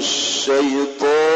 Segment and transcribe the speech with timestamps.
[0.00, 1.29] الشيطان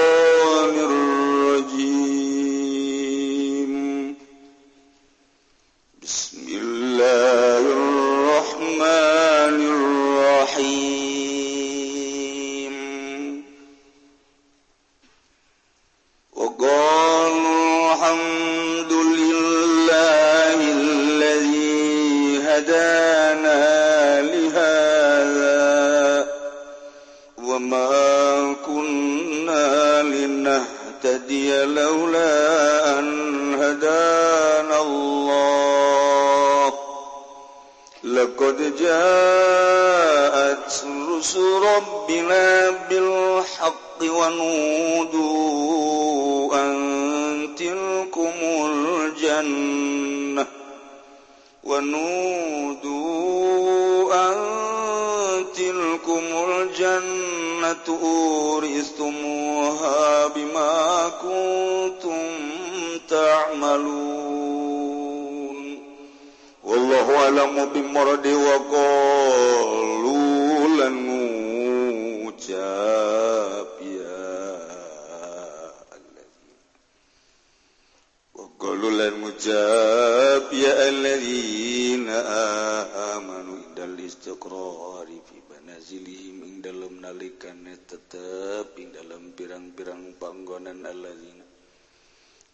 [88.26, 91.45] ucaping dalam pirang-pirang panggonan alladzina.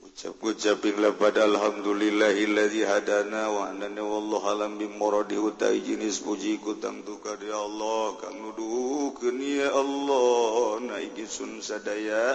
[0.01, 7.37] Ucap-ucapinglah pada alhamdulillahillazi hadana wa anana wallahu alam bi muradi utai jenis puji kutang tuka
[7.37, 12.33] di Allah kang nuduhkeun ya Allah naiki sun sadaya.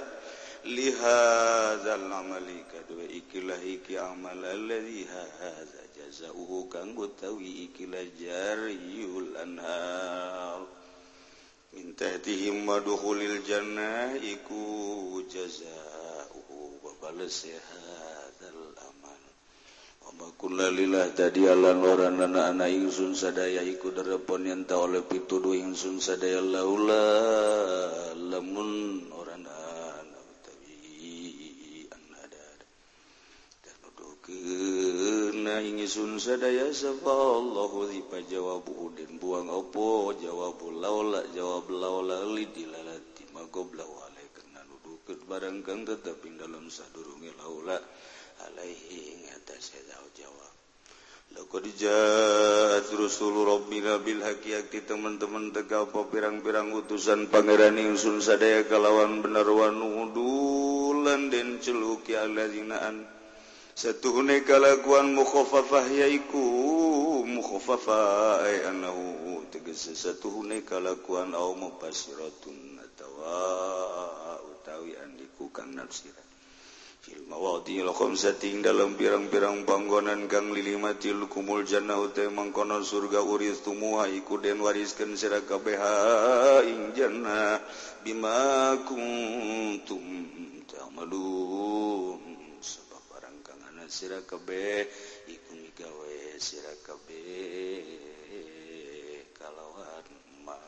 [0.67, 10.86] Lihadzal amali kadua ikilah iki amal allazi hadza jazaohu kang gutawi ikilah jariyul anhar.
[11.77, 14.65] intahihim wadhulil jannah iku
[15.29, 19.21] jazaa'uhu wa balas hadzal amal.
[20.17, 21.85] Wa kullu lillah tadi alan
[22.17, 27.05] nana ana ingsun sadaya iku darepon yang ta oleh pituduh ingsun sadaya laula
[28.17, 29.61] lamun orana
[30.17, 32.61] utawi an hadad
[33.61, 33.77] dan
[35.47, 42.67] na ingisun sadaya sapa Allahu zifa jawabu udin buang opo jawab laula jawab laula lidi
[43.31, 47.79] magobla walai kena nuduket barang kang tetapi dalam sadurunge laula
[48.43, 50.53] alaihi ingatasi jawab jawab.
[51.39, 58.67] Laqad ja'at rusulu rabbina bil haqqi yakti teman-teman tegak apa pirang-pirang utusan pangeran ingsun sadaya
[58.67, 63.16] kalawan bener wa nudulan den celuk ya allazinaan
[63.77, 66.41] satuhune kalaguan mukhofafah yaiku
[67.29, 69.93] mukhofafah ay anahu tegese.
[69.93, 73.37] Satuhune kalaguan au mubasiratun atawa
[74.49, 76.25] utawi andiku kang nafsiran
[77.05, 83.61] fil mawadi lakum khamsati dalam pirang-pirang panggonan kang lilimatil kumul jannah te mangkono surga uris
[83.61, 85.77] tumuha iku den wariskeun sira kabeh
[86.65, 87.61] ing jannah.
[88.01, 90.03] Bima kuntum
[90.65, 92.36] ta'malun.
[93.89, 94.87] sirakabeh
[95.77, 97.87] kabeh sirakabeh
[99.37, 100.09] kalauhan
[100.45, 100.61] ma.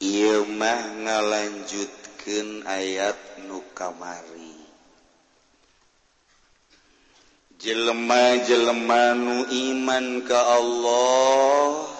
[0.00, 4.56] Ieu mah ngalanjutkeun ayat nu kamari.
[7.60, 11.99] Jelema-jelema nu iman ka Allah.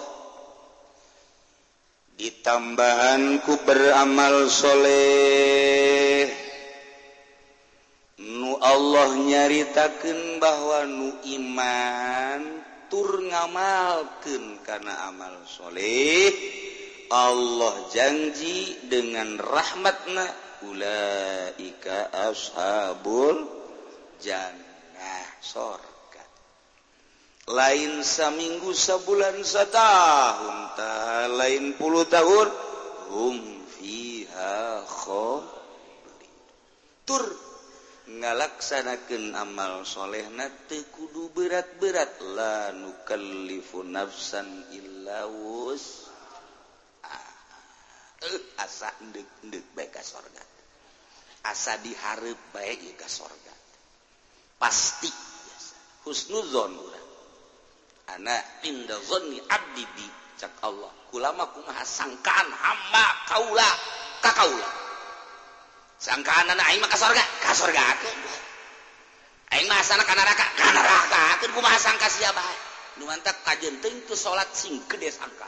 [2.21, 6.29] ditambahanku beramal soleh.
[8.21, 12.41] Nu Allah nyaritakan bahwa nu iman
[12.93, 16.29] tur ngamalkan karena amalsholeh
[17.09, 20.29] Allah janji dengan rahmatna
[20.69, 23.49] ulaika ashabul
[24.21, 25.25] jannah.
[25.41, 25.90] Sore
[27.49, 32.47] lain saminggu sebulan setahun ta lain puluh tahun
[33.09, 34.85] hum fiha
[37.01, 37.25] tur
[38.11, 42.21] ngalaksanakeun amal solehna teu kudu berat-berat.
[42.37, 46.13] La nukallifu nafsan illa wus
[48.61, 50.43] asa endek-endek bae ka surga
[51.49, 53.53] asa dihareup bae ka surga
[54.61, 55.75] pasti biasa.
[56.05, 57.10] Husnuzon urang.
[59.51, 59.83] Abdi
[60.65, 60.91] Allah.
[61.13, 61.43] Ulama
[61.85, 63.69] sangkaan hamba kaula.
[64.21, 64.69] Kakaula.
[66.01, 67.21] Sangkaan anak aing maka sorga.
[67.45, 67.83] Ka sorga
[69.51, 70.45] aing mah asana ka neraka.
[70.57, 72.57] Ka neraka akeun kumaha sangka sia bae.
[72.99, 75.47] Nu mantap kajeun tu salat sing gede sangka.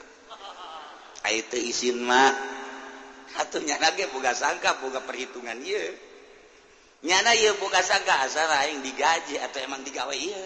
[1.24, 2.36] Ai teu isin mah.
[3.34, 5.96] Hatunya ge boga sangka boga perhitungan ieu.
[7.04, 10.46] Nyana ieu boga sangka asa aing digaji atau emang digawe ieu.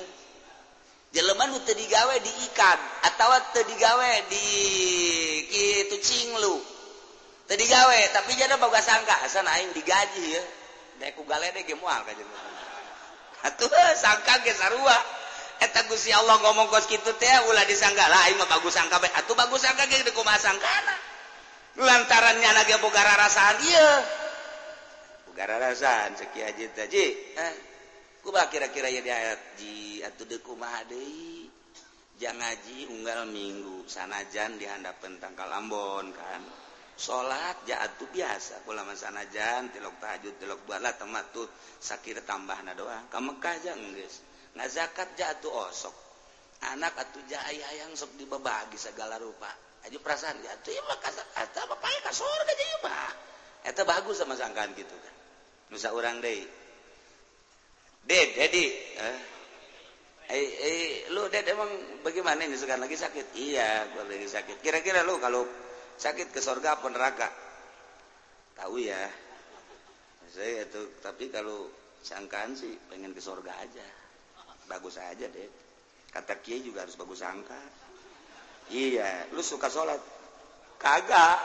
[1.15, 4.47] jeleman itu teu digawe diikat atawa teu digawe di
[5.47, 6.59] kitu cinglu
[7.47, 10.43] teu digawe tapi jadi boga sangka asal aing digaji ya.
[10.97, 12.13] Dek galede ge moal ka
[13.45, 14.97] atuh sangka ge sarua.
[15.57, 19.09] Eta Gusti Allah ngomong kos kitu teh ulah disangka lah aing mah bagus sangka bae.
[19.13, 20.95] Atuh bagus sangka ge kumaha sangkana
[21.77, 23.93] lantaran nyana ge boga rarasaan ieu.
[25.29, 26.85] Boga rarasaan sekieu Haji teh
[27.37, 27.53] eh.
[28.27, 31.47] Coba kira-kira ya di ayat ji atau deku mahadei.
[32.19, 36.43] Jangan ngaji unggal minggu sanajan di handapeun tangkal Ambon kan.
[36.99, 41.47] salat jatuh biasa ulama sanajan tilok tahajud tilok bala temat tuh
[41.79, 43.07] sakit tambah na doa.
[43.07, 44.19] Kamu aja guys.
[44.59, 45.95] Nah zakat jatuh osok.
[46.75, 49.55] Anak atau jaya hayang sok dibebagi segala rupa.
[49.87, 52.65] Aja perasaan jatuh ya maka kata apa ya kasur aja
[53.71, 55.15] ya bagus sama sangkaan gitu kan.
[55.71, 56.66] Nusa orang deh
[58.07, 58.65] Ded, Dedi.
[58.95, 59.17] Eh?
[60.27, 61.67] Eh, eh, lu Ded emang
[62.03, 63.35] bagaimana ini sekarang lagi sakit?
[63.35, 64.63] Iya, gue lagi sakit.
[64.63, 65.43] Kira-kira lu kalau
[65.99, 67.27] sakit ke surga apa neraka?
[68.55, 69.03] Tahu ya.
[70.31, 71.67] Saya itu tapi kalau
[71.99, 73.87] sangkaan sih pengen ke surga aja.
[74.71, 75.51] Bagus aja, Ded.
[76.07, 77.59] Kata Kiai juga harus bagus sangka.
[78.71, 79.99] Iya, lu suka sholat?
[80.79, 81.39] Kagak.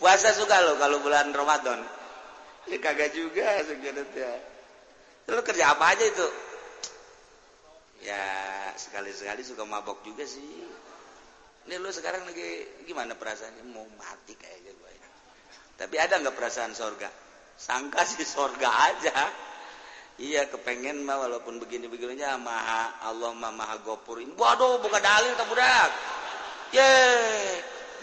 [0.00, 1.84] Puasa suka lo kalau bulan Ramadan.
[2.66, 4.32] Ya kagak juga sebenarnya.
[5.28, 6.28] Lu kerja apa aja itu?
[8.02, 8.24] Ya
[8.80, 10.64] sekali-sekali suka mabok juga sih.
[11.68, 13.62] Ini lu sekarang lagi gimana perasaannya?
[13.68, 14.90] Mau mati kayaknya gue
[15.80, 17.08] tapi ada nggak perasaan sorga?
[17.56, 19.16] Sangka sih sorga aja.
[20.20, 25.48] Iya kepengen mah walaupun begini begininya maha Allah mah maha gopur waduh buka dalil tak
[25.48, 25.90] budak
[26.76, 26.92] ye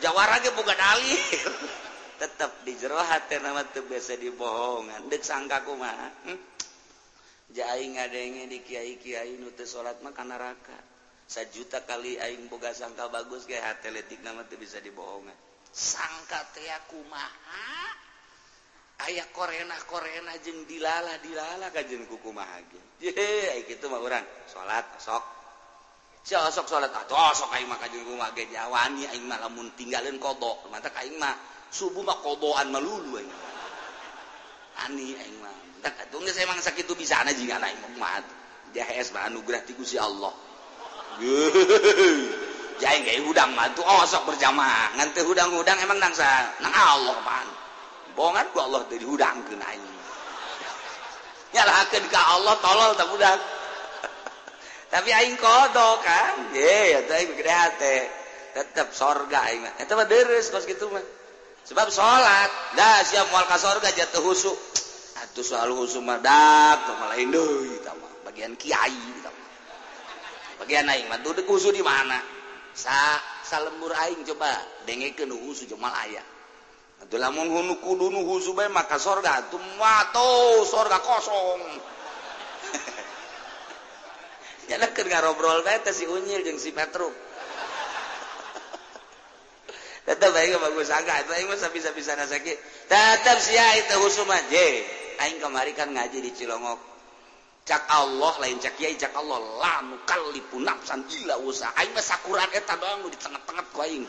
[0.02, 1.22] jawara ge buka dalil
[2.18, 5.08] tetap di jerohat nama biasa dibohongan.
[5.08, 6.40] Dek sangka mah hmm?
[7.54, 10.78] jaing ngadenge di kiai kiai nute sholat mah kana neraka.
[11.28, 15.36] Sajuta kali aing boga sangka bagus ge hateletik nama teu bisa dibohongan.
[15.72, 17.68] Sangka teh kumaha?
[18.98, 22.82] Aya korena korena jeung dilala dilala ka jeung kumaha ge.
[23.04, 24.26] Ye kitu mah urang.
[24.50, 25.24] Sholat sok.
[26.28, 28.48] Sok salat sok aing mah kajeun kumaha ge.
[28.48, 30.72] Jawani aing mah lamun tinggaleun kodok.
[30.72, 33.32] Mata aing mah subuh mah kodoan melulu aing.
[34.88, 35.56] Ani aing mah.
[35.84, 38.24] Dak atuh geus emang sakitu bisa ana jeung anak imah mah.
[38.76, 40.34] Jahes mah anugerah ti Gusti Allah.
[42.82, 44.94] Jaing ge hudang mah tuh osok oh, berjamaah.
[45.02, 47.48] Ngan teu hudang-hudang emang nangsa nang Allah pan.
[48.14, 49.86] Bohongan ku Allah teu dihudangkeun aing.
[51.58, 53.40] Nyalahkeun ka Allah tolol tak budak.
[54.94, 56.54] Tapi aing kodok kan.
[56.54, 58.02] Ye, ya aing gede teh
[58.58, 59.74] Tetep sorga aing mah.
[59.82, 61.17] Eta mah deres kos kitu mah.
[61.68, 62.48] sebab salat
[62.80, 64.56] dah siap mual ka surga jatuh husu.
[65.18, 66.80] Atuh soal husu malah
[67.12, 67.76] deui
[68.24, 68.96] bagian kiai
[70.58, 72.18] bagian aing mah duduk husu di mana?
[72.78, 74.50] Sa salembur aing coba
[74.88, 76.24] dengekeun husu jeung aya.
[77.04, 81.62] Atuh lamun hunu kudu nu husu bae maka surga atuh mato surga kosong.
[84.72, 87.27] Nyana keur ngarobrol bae teh si Unyil jeung si Petruk
[90.08, 94.68] tetap baik bagus agak itu mah bisa bisa sakit tetap sia itu husum je
[95.18, 96.80] aing kemari kan ngaji di Cilongok.
[97.68, 101.76] Cak Allah lain cak kiai cak Allah la nukallifu nafsan illa usaha.
[101.76, 104.08] Aing mah sakuran eta doang nu tengah-tengah ku aing.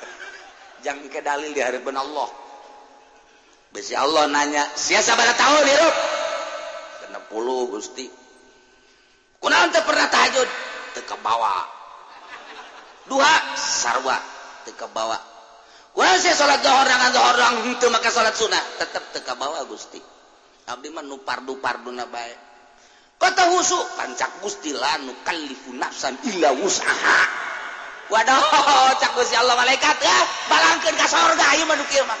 [0.84, 2.28] Jangan ke dalil di harapan Allah.
[3.68, 5.96] Besi Allah nanya sia sabaraha tahun hirup
[7.12, 8.06] 60 Gusti.
[9.44, 10.48] Kunaon teu pernah tahajud?
[10.96, 11.68] Teu kabawa
[13.04, 14.16] duha sarwa.
[14.72, 15.34] kebawa
[15.94, 16.64] salat
[17.94, 18.62] maka salat sunnah.
[18.82, 20.02] Tetap tekabawa Gusti.
[20.64, 22.34] Abdi mah nu pardu pardu na bae.
[23.20, 27.20] Kota husu pancak Gusti lanu kalifu nafsan illa usaha
[28.10, 30.18] waduh cak Gusti Allah malaikat ya.
[30.50, 32.18] Balangkeun ka sorga ieu mah kieu mah.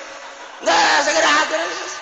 [0.60, 1.92] Geus segera terus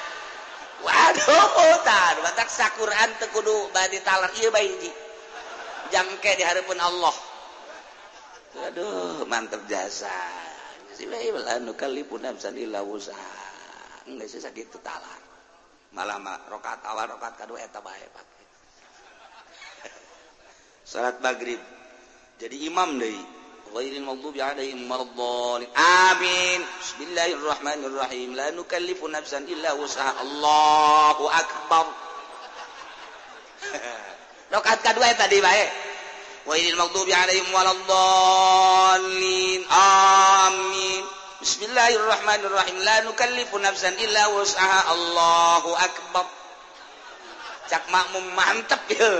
[0.83, 4.29] waduh tar batak sakuran teu kudu badi talar.
[4.43, 4.91] Ieu bae hiji.
[5.95, 7.32] Jangke di hareupeun Allah.
[8.61, 10.13] aduh mantap jasa.
[14.53, 15.21] Gitu talar
[15.93, 18.01] malam rokat awal rokat kedua eta bae
[20.91, 21.61] salat maghrib.
[22.41, 23.23] Jadi imam deui.
[23.73, 26.61] Ghairil maghdubi alaihim mardhalin amin.
[26.61, 28.37] Bismillahirrahmanirrahim.
[28.37, 31.87] La nukallifu nafsan illa wus'aha Allahu akbar.
[34.53, 35.82] Rokat kedua eta di bae.
[36.49, 39.61] غير المغضوب عليهم ولا الضالين.
[39.73, 41.05] آمين.
[41.43, 42.77] بسم الله الرحمن الرحيم.
[42.79, 44.93] لا نكلف نفسا إلا وسعها.
[44.93, 46.27] الله أكبر.
[47.71, 49.15] Cak makmum mantep ya.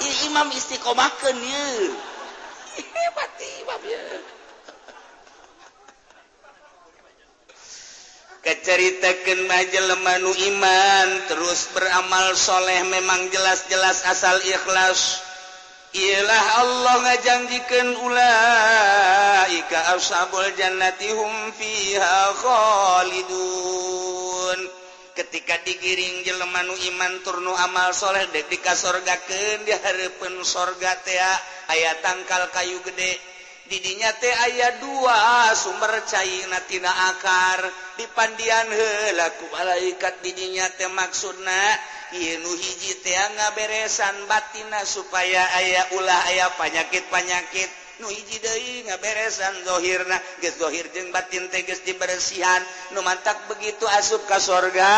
[0.00, 1.68] I, imam istiqomahkan ya
[2.78, 4.04] hebat imam ya.
[8.40, 15.20] Keceritakan majelma nu iman terus beramal soleh memang jelas-jelas asal ikhlas.
[15.90, 23.40] ialah Allah ngajanjikan ulaika ashabul jannati hum fiha khalidun.
[25.10, 31.18] Ketika digiring jelemanu iman turnu amal soleh dek dika sorgakeun di hareupeun sorga teh
[31.68, 33.18] aya tangkal kayu gede.
[33.66, 37.66] Didinya teh aya dua sumber cairna tina akar.
[37.98, 41.78] Dipandian heula ku malaikat didinya teh maksudna
[42.18, 47.70] nu hiji nga beresan batina supaya aya ulah aya panyakit-panyakit.
[48.00, 52.64] Nu hiji Dei nga beresan dhohirna geshir jeung batin teges dibersihan.
[52.96, 54.90] Nu mantak begitu asup ka sorga.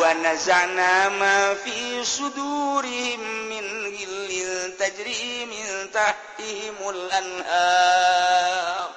[0.00, 3.20] Wanazana mafi suduri
[3.52, 8.90] min gilil tajri min tahimul anhar.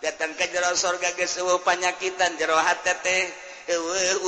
[0.00, 1.60] Datang ke jero sorga geus jero
[2.40, 3.45] jerohat teteh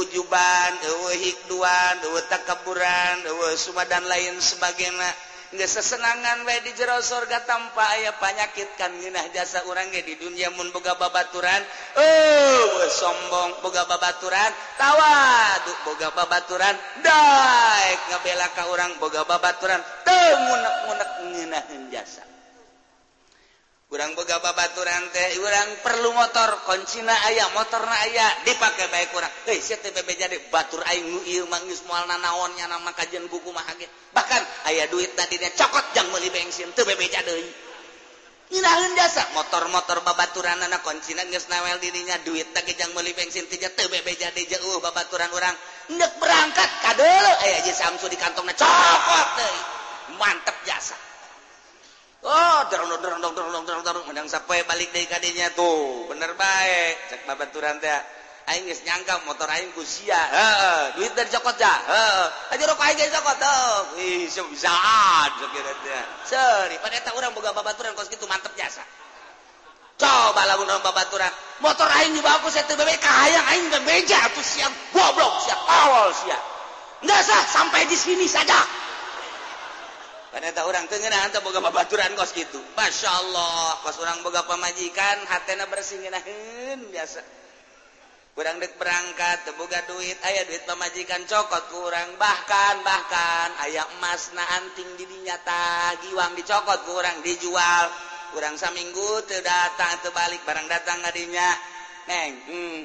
[0.02, 0.73] ujuban
[1.14, 3.23] hikduan takaburan
[3.54, 5.11] Suma dan lain sebagainya.
[5.49, 10.52] Nggak sesenangan baik di jero surga tanpa ayah panyakitkan ginah jasa orang ge di dunia
[10.52, 11.64] mun boga babaturan.
[11.97, 14.52] Oh sombong boga babaturan.
[14.76, 16.76] Tawadu boga babaturan.
[17.00, 19.80] Daek ngebela ka orang boga babaturan.
[20.04, 22.38] Teu ngunek-ngunek ngeunaheun jasa.
[23.88, 26.61] kurang boga babaturan teh urang perlu motor.
[26.68, 31.25] Koncina ayah motor na ayah dipakai baik kurang hei si TPB jadi batur aing nu
[31.25, 36.12] ieu manggis moal nanaonnya nama kajian buku mah ge bahkan ayah duit tadinya cokot jang
[36.12, 37.49] meuli bensin teu bebeja deui
[38.52, 43.88] nyinaheun jasa motor-motor babaturanana koncina geus nawel dirinya duit tadi jang meuli bensin teh teu
[43.88, 45.57] bebeja deui jeuh babaturan urang.
[45.88, 49.61] Nek berangkat ka deuleu aya je Samsu di kantongna cokot deui
[50.21, 51.09] mantep jasa.
[52.28, 54.28] Oh darung, darung, darung,
[54.68, 56.12] balik dari kanya tuh.
[56.12, 58.00] Bener baik cek babaturan teh.
[58.52, 60.16] Aing geus nyangka motor aing ku sia.
[60.16, 61.73] Heeh duit dari cokot ja.
[61.73, 62.52] Heeh.
[62.52, 66.04] Aja rokok aing geus cokot teuh ih sebisaan sakira teh.
[66.28, 68.85] Seuri pada eta urang boga babaturan kos kitu mantep jasa
[69.99, 71.32] coba lamun urang babaturan.
[71.64, 76.12] Motor aing dibawa ku seteu bebe ka hayang aing bebeja atuh sia goblok sia awal
[76.12, 76.37] sia
[77.00, 78.88] enggak sah sampai di sini saja.
[80.38, 82.62] Kaneta orang tengenah atau boga babaturan kos gitu.
[82.78, 87.26] Masya Allah, kos orang boga pamajikan, hatena bersih biasa.
[88.38, 92.14] Kurang dek berangkat, boga duit, ayah duit pamajikan cokot kurang.
[92.23, 97.90] Bahkan, bahkan, ayah emas na anting di dinyata, giwang dicokot kurang, dijual.
[98.30, 101.50] Kurang saminggu, teu datang, teu balik, barang datang ngadinya.
[102.07, 102.80] Neng, hmm,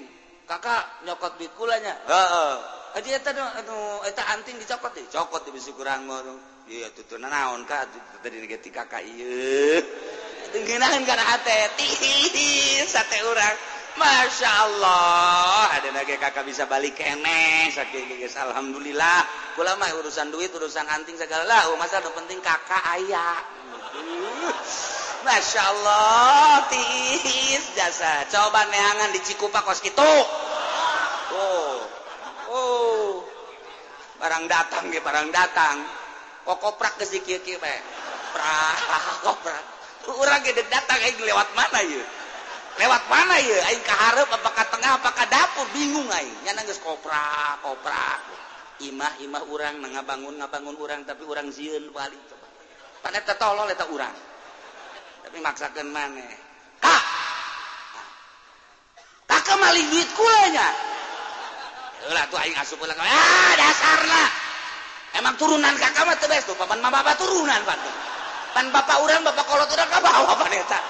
[0.50, 2.02] kakak nyokot duit kulanya.
[2.02, 2.18] Heeh.
[2.18, 2.98] Uh -uh.
[2.98, 3.30] Aja eta
[3.62, 6.53] anu eta anting dicokot deh, cokot di bisi kurang ngono
[7.20, 9.04] naon kakak.
[13.34, 13.56] Ah,
[13.94, 15.70] Masya Allah.
[15.78, 17.70] Ada kakak bisa balik kene
[18.50, 19.20] Alhamdulillah.
[19.62, 23.38] Ulama urusan duit urusan anting segala oh, masa ada penting kakak ayah
[23.94, 24.50] hmm.
[25.22, 26.66] Masya Allah.
[26.74, 28.26] Tihis jasa.
[28.34, 30.02] Coba neangan di Cikupa kos gitu
[31.38, 31.78] oh.
[32.50, 33.22] Oh.
[34.18, 36.03] Barang datang ya barang datang.
[36.44, 37.80] kokoprak ke zikir kieu bae.
[38.36, 39.64] Prak, ah, kokoprak.
[40.04, 42.04] Urang ge datang aing lewat mana ieu?
[42.76, 43.56] Lewat mana ieu?
[43.72, 46.36] Aing ka hareup apa ka tengah apa ka dapur bingung aing.
[46.44, 48.20] Nyana geus koprak, koprak.
[48.84, 52.20] Imah imah urang nang ngabangun ngabangun urang tapi urang zieun balik.
[53.00, 54.16] Pane tolol eta urang.
[55.24, 56.36] Tapi maksakeun maneh.
[56.84, 56.98] Ka
[59.24, 60.68] Kakak maling duit kulanya.
[62.12, 62.92] Ulah tuh aing asup ulah.
[63.00, 64.43] Ah dasar lah.
[65.18, 67.80] emang turunan kakak mah tebes tuh papan mama bapak turunan pan
[68.54, 70.82] pan bapak urang bapak kolot urang ka bawa pan eta.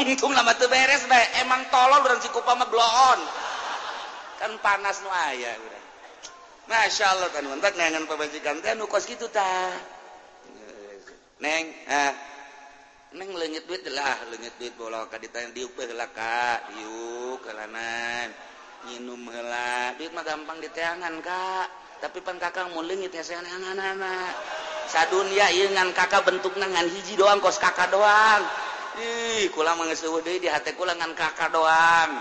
[0.00, 3.20] Untung lama teu beres bae emang tolol urang cikupa mah gloon
[4.42, 5.84] kan panas nu aya urang.
[6.64, 9.70] Masya Allah kan mentak nengen pabajikan teh nu kos kitu tah.
[11.38, 12.12] Neng ah
[13.14, 16.64] neng leungit duit lah leungit duit bola ka ditanya diuk heula ka.
[16.72, 18.32] Diuk kalanan
[18.88, 19.94] minum heula.
[20.00, 21.83] Duit mah gampang diteangan kak.
[22.04, 24.36] Tapi pan kakak mau lengit ya saya anak-anak
[24.92, 28.44] sadunia iya ngan kakak bentuk ngan hiji doang kos kakak doang.
[29.00, 32.12] Ih kula mangesuh deh di hati kula ngan kakak doang.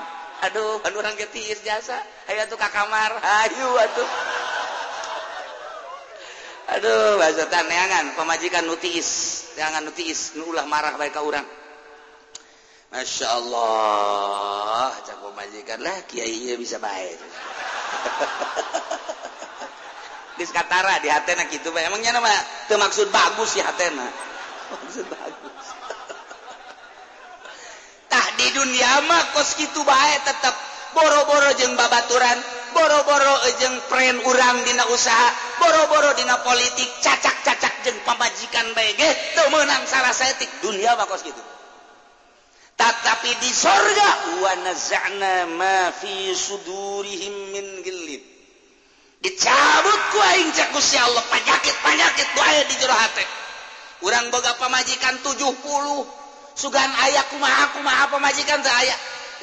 [0.47, 1.99] Aduh kan orang ketiis jasa.
[2.31, 4.09] Ayo tuh kakak mar ayo atuh.
[6.79, 11.43] Aduh bahasa taneangan pemajikan nutis jangan nutis nulah marah baik orang
[12.87, 17.19] Masya Allah cak pemajikan lah kiai bisa baik
[20.37, 22.29] diskatara di hatena gitu emangnya nama
[22.65, 24.07] teu maksud bagus ya hatena?
[24.73, 25.65] Maksud bagus.
[28.11, 30.55] Tah di dunia mah kos gitu baik tetap
[30.97, 32.37] boro-boro jeng babaturan
[32.73, 35.29] boro-boro jeung pren urang dina usaha
[35.61, 38.97] boro-boro dina politik cacak-cacak jeng pemajikan baik
[39.37, 40.49] teu menang salah setik.
[40.65, 41.41] Dunia mah kos gitu.
[42.73, 44.09] Tetapi di sorga
[44.41, 48.32] wa nazana ma fi sudurihim min gilid
[49.23, 51.23] dicabut kuing Gusti Allah.
[51.31, 53.23] Penyakit penyakit ku wae di jero hate.
[54.03, 55.63] Urang boga pamajikan 70
[56.59, 58.95] sugan aya kumaha kumaha pamajikan teu aya.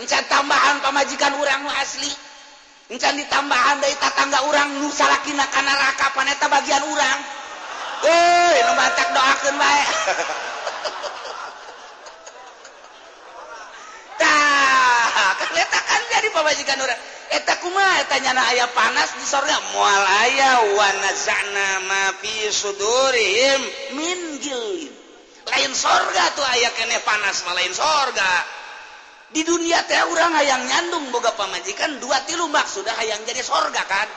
[0.04, 2.12] Encan tambahan pamajikan urang nu asli.
[2.92, 7.18] Encan ditambahan dari tatangga urang nu salakina ka neraka paneta bagian urang.
[8.04, 9.84] Euy nu batak doakeun bae.
[14.20, 17.00] Tah kaletakan jadi pamajikan urang.
[17.30, 19.54] etanya aya panas di sorga.
[19.74, 20.66] Mualaya
[22.50, 23.62] Sudurim
[23.94, 24.90] minjil
[25.46, 28.58] lain sorga tuh aya kene panas malain sorga.
[29.30, 33.86] Di dunia teh orang hayang nyandung boga pamajikan dua tilu mak sudah hayang jadi sorga
[33.86, 34.08] kan?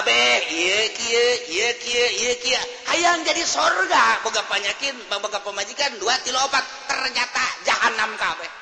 [0.00, 2.60] Abeh ye kie ye kie ye kie
[2.92, 6.64] hayang jadi sorga boga panyakin boga pemajikan dua tilu opat.
[6.92, 8.52] Ternyata jahanam kabeh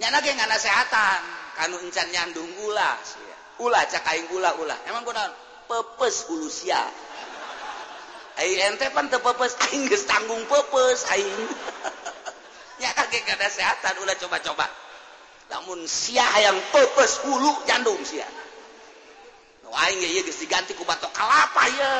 [0.00, 2.98] nyana ge ngasehatan kanuncan nyandung gula
[3.56, 5.14] gula cak aing gula ulah emang gue
[5.70, 6.82] pepes ulu sia
[8.40, 11.40] aing ente pan tepepes aing geus tanggung pepes aing.
[12.80, 14.64] Nya kage kada sehatan ulah coba-coba.
[15.52, 18.24] Lamun sia yang pepes ulu jandung sia.
[19.60, 21.96] Nu aing ieu geus diganti ku batok kalapa ye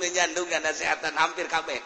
[0.00, 1.76] menyandung nyandung kada sehatan hampir kabeh.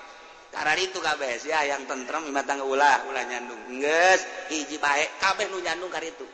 [0.54, 3.60] karena itu kabeh ya yang tentrem lima tangga ulah ulah nyandung.
[3.76, 6.24] Nges hiji bae kabeh nu nyandung kar itu.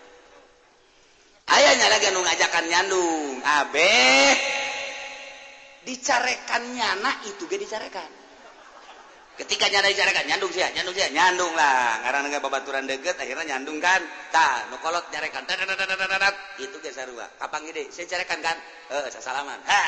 [1.50, 3.42] Ayahnya lagi nu ngajakan nyandung.
[3.42, 4.34] Ah, Abeh
[5.82, 8.10] dicarekan nyana itu ge dicarekan.
[9.32, 11.98] Ketika nyana dicarekan nyandung sih nyandung sih nyandung lah.
[12.06, 14.00] Karena nggak babaturan deket akhirnya nyandung kan.
[14.30, 15.42] Ta nu kolot nyarekan.
[16.62, 17.26] Itu ge sarua.
[17.42, 18.56] Kapang ide saya carekan kan?
[18.92, 19.82] Eh salaman ha.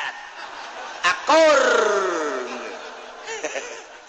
[1.05, 2.24] Akur.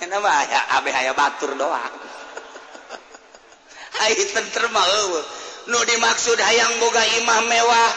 [0.08, 1.96] Nama ya abe haya batur doang.
[5.66, 7.90] Nu dimaksud hayang boga imah mewah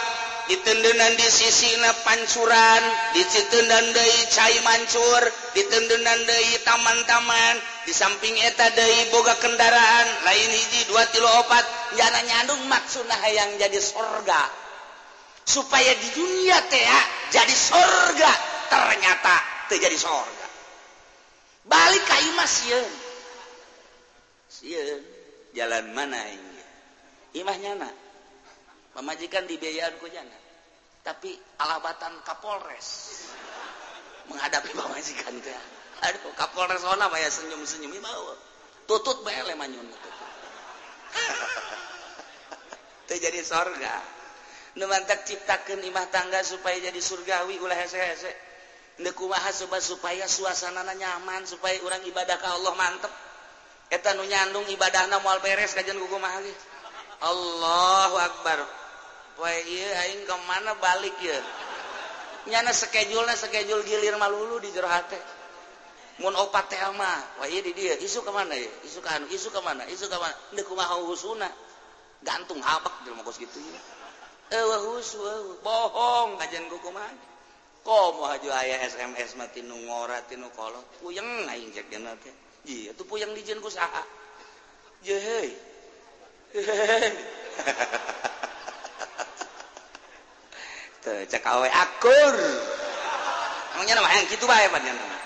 [0.48, 5.20] ditendenan di sisi na pancuran dicitendan dari cai mancur
[5.52, 11.64] ditendenan dari taman-taman di samping eta dari boga kendaraan lain hiji dua tilu opat
[12.00, 14.48] jana nyandung maksudnya yang jadi sorga.
[15.44, 16.88] Supaya di dunia teh
[17.28, 18.32] jadi sorga
[18.72, 19.36] ternyata
[19.68, 20.37] terjadi sorga
[21.68, 22.64] balik kayu mas
[25.54, 26.62] jalan mana ini?
[27.36, 27.90] Imahnya na
[28.96, 30.38] pemajikan dibiayaan kujana
[31.04, 33.20] tapi alabatan Kapolres.
[34.28, 35.56] Menghadapi pemajikan teh.
[36.04, 38.36] Aduh Kapolres ona mah ya senyum-senyum mau
[38.84, 39.88] tutut bae le manyun
[43.08, 44.04] teh jadi sorga.
[44.76, 48.47] Nu mantak ciptakeun imah tangga supaya jadi surgawi ulah hese-hese.
[48.98, 53.12] nekumaha sobat supaya suasanana nyaman supaya orang ibadah ke Allah mantep.
[53.88, 56.52] Eta nu nyandung ibadahna moal beres kajian gugu mah ge
[57.24, 58.58] Allahu akbar.
[59.38, 61.38] Poe ieu aing ka mana balik ya
[62.48, 65.16] nyana na schedule gilir malulu di jero hate.
[66.18, 68.70] Mun opat teh mah wae di dieu isu ka mana ya?
[68.84, 69.30] Isu ka anu?
[69.30, 69.86] Isu ka mana?
[69.86, 70.34] Isu ka mana?
[70.52, 71.48] Deuk kumaha husuna.
[72.18, 73.80] Gantung habak di rumah kos kitu ya
[74.48, 74.96] eueuh.
[74.96, 75.20] Husu
[75.60, 76.90] bohong kajian gugu
[77.88, 80.84] kumaha mau haju aya SMS mah tinu ngora tinu kolot.
[81.00, 82.36] Puyeng aing jek dina teh.
[82.68, 84.04] Ieu tuh puyeng dijieun ku saha?
[85.00, 85.56] Ye heuy.
[91.00, 91.24] Teu
[91.64, 92.36] akur.
[93.72, 95.20] Emangnya nama yang gitu bae panjenengan.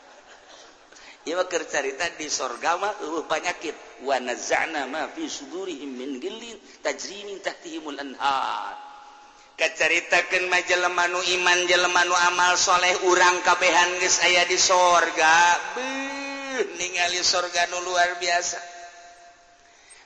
[1.28, 3.76] Ieu mah keur carita di sorga mah uh, penyakit.
[4.00, 8.87] Wa nazana ma fi sudurihim min ghillin tajri min tahtihimul anhar.
[9.58, 15.58] keceritakan majelemanu iman jelemanu amalsholeh urang kabehan geus aya di sorga.
[15.74, 18.78] Beuh, ningali sorganu luar biasa.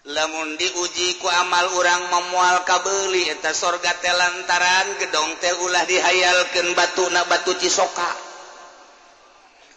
[0.02, 6.74] Lamun diuji ku amal urang memual kabeli eta sorga teh lantaran gedong teh ulah dihayalkeun
[6.74, 8.10] batu na batu cisoka.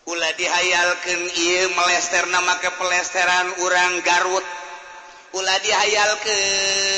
[0.08, 4.46] Ulah dihayalkeun ieu melester nama kepelesteran urang garut.
[5.36, 6.95] Ulah dihayalkeun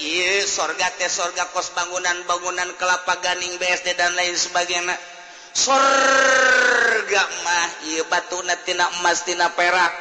[0.00, 4.96] Iye, sorga teh sorga kos bangunan bangunan kelapa ganing BSD dan lain sebagainya.
[5.52, 9.92] Sorga mah ieu batuna tina emas tina perak.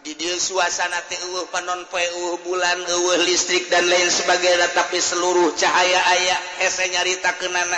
[0.00, 4.96] Di dieu suasana teh eueuh panon poe eueuh bulan eueuh listrik dan lain sebagainya tapi
[4.96, 7.76] seluruh cahaya aya hese nyarita kenana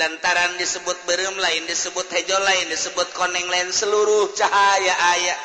[0.00, 5.36] lantaran disebut berem lain disebut hejo lain disebut koneng lain seluruh cahaya aya.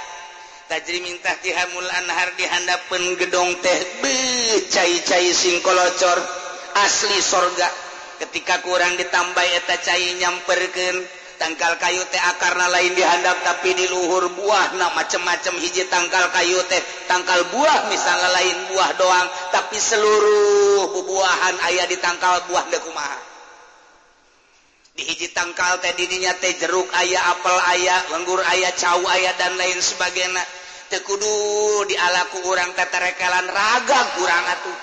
[0.72, 6.16] tajri mintah tihamul anhar dihandapun gedong teh becai-cai singkolocor
[6.80, 7.68] asli sorga.
[8.24, 10.96] Ketika kurang ditambah eta cai nyamperken
[11.36, 16.62] tangkal kayu teh akarna lain dihandap tapi di luhur buah nah macem-macem hiji tangkal kayu
[16.72, 16.80] teh
[17.10, 23.31] tangkal buah misalnya lain buah doang tapi seluruh bubuahan ayah di tangkal buah dekumaha
[25.04, 29.80] hiji tangkal teh dininya teh jeruk ayah apel ayah lenggur ayah cawu ayah dan lain
[29.82, 30.44] sebagainya.
[30.92, 31.34] Tekudu
[31.90, 34.78] di alaku orang teh raga kurang atuh.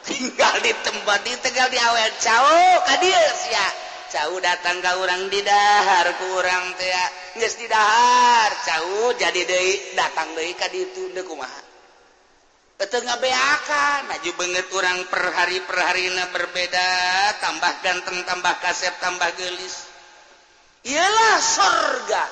[0.00, 3.66] Tinggal di tempat di tegal di awet cawu kadius ya
[4.10, 6.90] cawu datang ke orang didahar ku orang teh
[7.36, 11.69] geus didahar cawu jadi deui datang deui ka ditu deui kumaha.
[12.88, 16.88] ngabeakan maju banget orang perhari perharina berbeda
[17.36, 19.84] tambah ganteng tambah kasep tambah gelis.
[20.88, 22.24] Ialah surga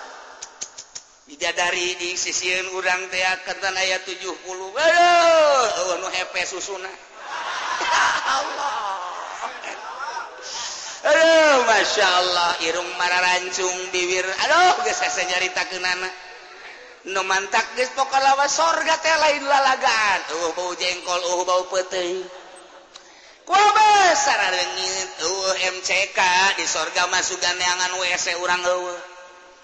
[1.28, 6.88] bidadari di sisian urang teh ketan ayat 70 aduh nu hepe susuna.
[8.40, 9.04] Allah.
[11.12, 12.50] Aduh Masya Allah.
[12.64, 14.24] Irung mararancung bibir.
[14.24, 14.96] Aduh geus
[15.28, 16.08] nyarita keunana
[17.06, 20.20] nu mantak geus pokalawa sorga teh lain lalagaan.
[20.34, 22.26] Uh bau jengkol uh bau peuteuy.
[23.46, 26.18] Kuaba sarareungit uh MCK
[26.58, 28.98] di sorga mah sugan neangan WC urang eueuh.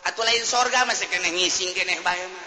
[0.07, 2.47] Atuh lain sorga mah keneh ngising keneh bae mah.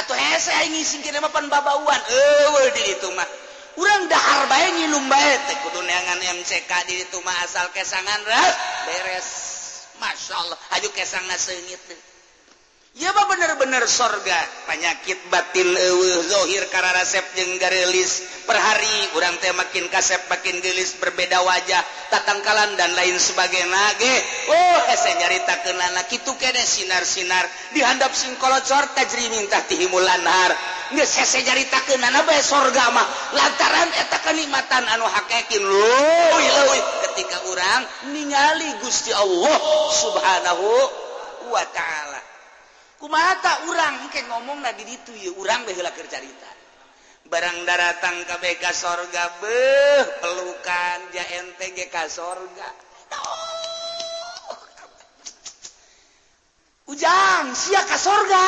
[0.00, 2.00] Atuh hese aing ngising keneh mah pan babauan.
[2.08, 3.28] Eueuh di ditu mah.
[3.76, 5.32] Urang dahar bae ngilum bae.
[5.44, 8.50] Teh kudu neangan MCK di ditu mah asal kesangan rah.
[8.88, 9.28] Beres.
[9.96, 10.92] Masya Allah, ayo
[11.40, 12.15] seungit deh.
[12.96, 14.40] Ya bener-bener sorga.
[14.64, 15.68] Penyakit batin
[16.32, 19.12] Zohir karena resep jeng garelis per hari.
[19.12, 24.16] Kurang teh makin kasep makin gelis berbeda wajah tatangkalan dan lain sebagai nage
[24.48, 27.44] oh hese nyarita kenana kitu kene sinar-sinar.
[27.76, 30.56] Dihandap sing kolocor tajri minta tihimul anhar.
[30.96, 33.04] Geus hese nyarita kenana bae sorga mah.
[33.36, 35.60] Lantaran eta kenikmatan anu hakekin.
[35.60, 36.82] Leuwih leuwih
[37.12, 37.82] ketika urang
[38.16, 39.60] ningali Gusti Allah
[39.92, 40.68] subhanahu
[41.52, 42.25] wa ta'ala.
[42.96, 44.08] kumata urang?
[44.12, 46.56] Ke ngomong na itu urang bela cerita
[47.26, 49.62] barang daratan KBK sorga be
[50.22, 52.68] pelukan ja NTGK sorga.
[56.86, 58.46] Ujang sia ka sorga?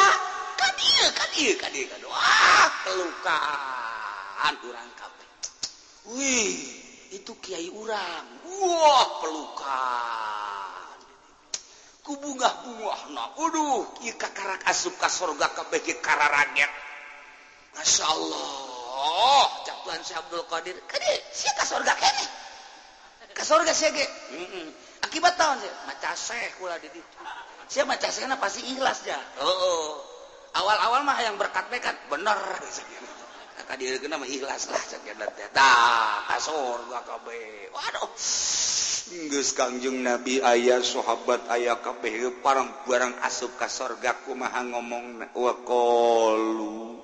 [0.59, 5.27] Kadir kadir kadir kadir wah pelukan urang kabe
[6.15, 6.55] wih
[7.15, 8.27] itu kiai urang.
[8.47, 10.48] Wah pelukan.
[12.09, 13.85] ku bunga-bunga Waduh
[14.17, 16.73] kakak asup ka surga kebeki kara kararaget.
[17.77, 19.45] Masya Allah.
[19.69, 22.25] Caplan si Abdul Qadir kede si ka surga kene?
[23.37, 24.09] Ka surga si ge.
[24.33, 24.67] Mm -mm.
[25.05, 27.21] akibat tahun sih maca seh kula di ditu.
[27.69, 29.89] Si maca sehna pasti ikhlas ja oh, oh.
[30.57, 32.41] awal-awal mah yang berkat berkat bener.
[33.61, 38.09] Kakak dia kena mah ikhlas lah sakit teh tah ka surga kabeh waduh.
[39.09, 47.01] geus Kangjung Nabi ayah sahabat aya kabeh parang barang asup ka surga maha ngomong wakolu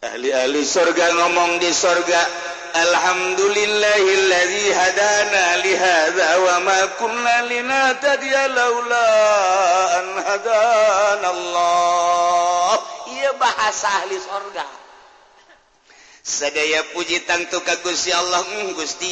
[0.00, 2.22] ahli-ahli surga ngomong di surga
[2.68, 9.08] Alhamdulillahilladzi hadana lihada wa ma kunna linahtadiya laula
[9.92, 12.76] an hadana Allah
[13.12, 14.77] iya bahasa ahli surga.
[16.28, 18.44] sadaya puji tangtu kagusi Allah.
[18.44, 19.08] Hmm, Gusti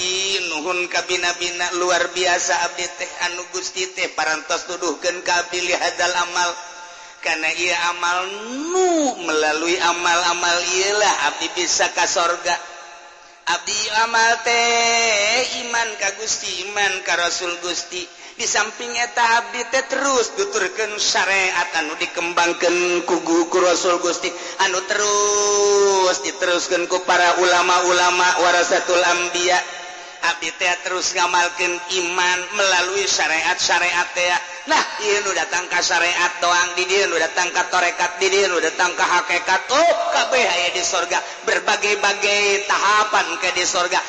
[0.53, 2.69] Nuhun kabina-bina luar biasa.
[2.69, 6.53] Abdi teh anu Gusti teh parantos tuduhkeun ka abdi hadal amal.
[7.25, 8.29] Karena ia amal
[8.71, 12.55] nu melalui amal-amal ialah Abdi bisa ka sorga.
[13.51, 18.05] Abdi amal teh iman ka Gusti iman ka Rasul Gusti.
[18.37, 24.29] di samping eta Abdi teh terus tuturkan syariat anu dikembangkan kuguku Rasul Gusti.
[24.61, 29.57] Anu terus diteruskan ku para ulama-ulama warasatul Ambiya
[30.23, 34.09] Abditea terus ngamalkan iman melalui syariat-syariat
[34.67, 39.05] nah ini datang ke syariat doang nu datang ke torekat di dia nu datang ke
[39.05, 39.93] hakikat oh
[40.37, 44.01] aya di surga berbagai-bagai tahapan ke di surga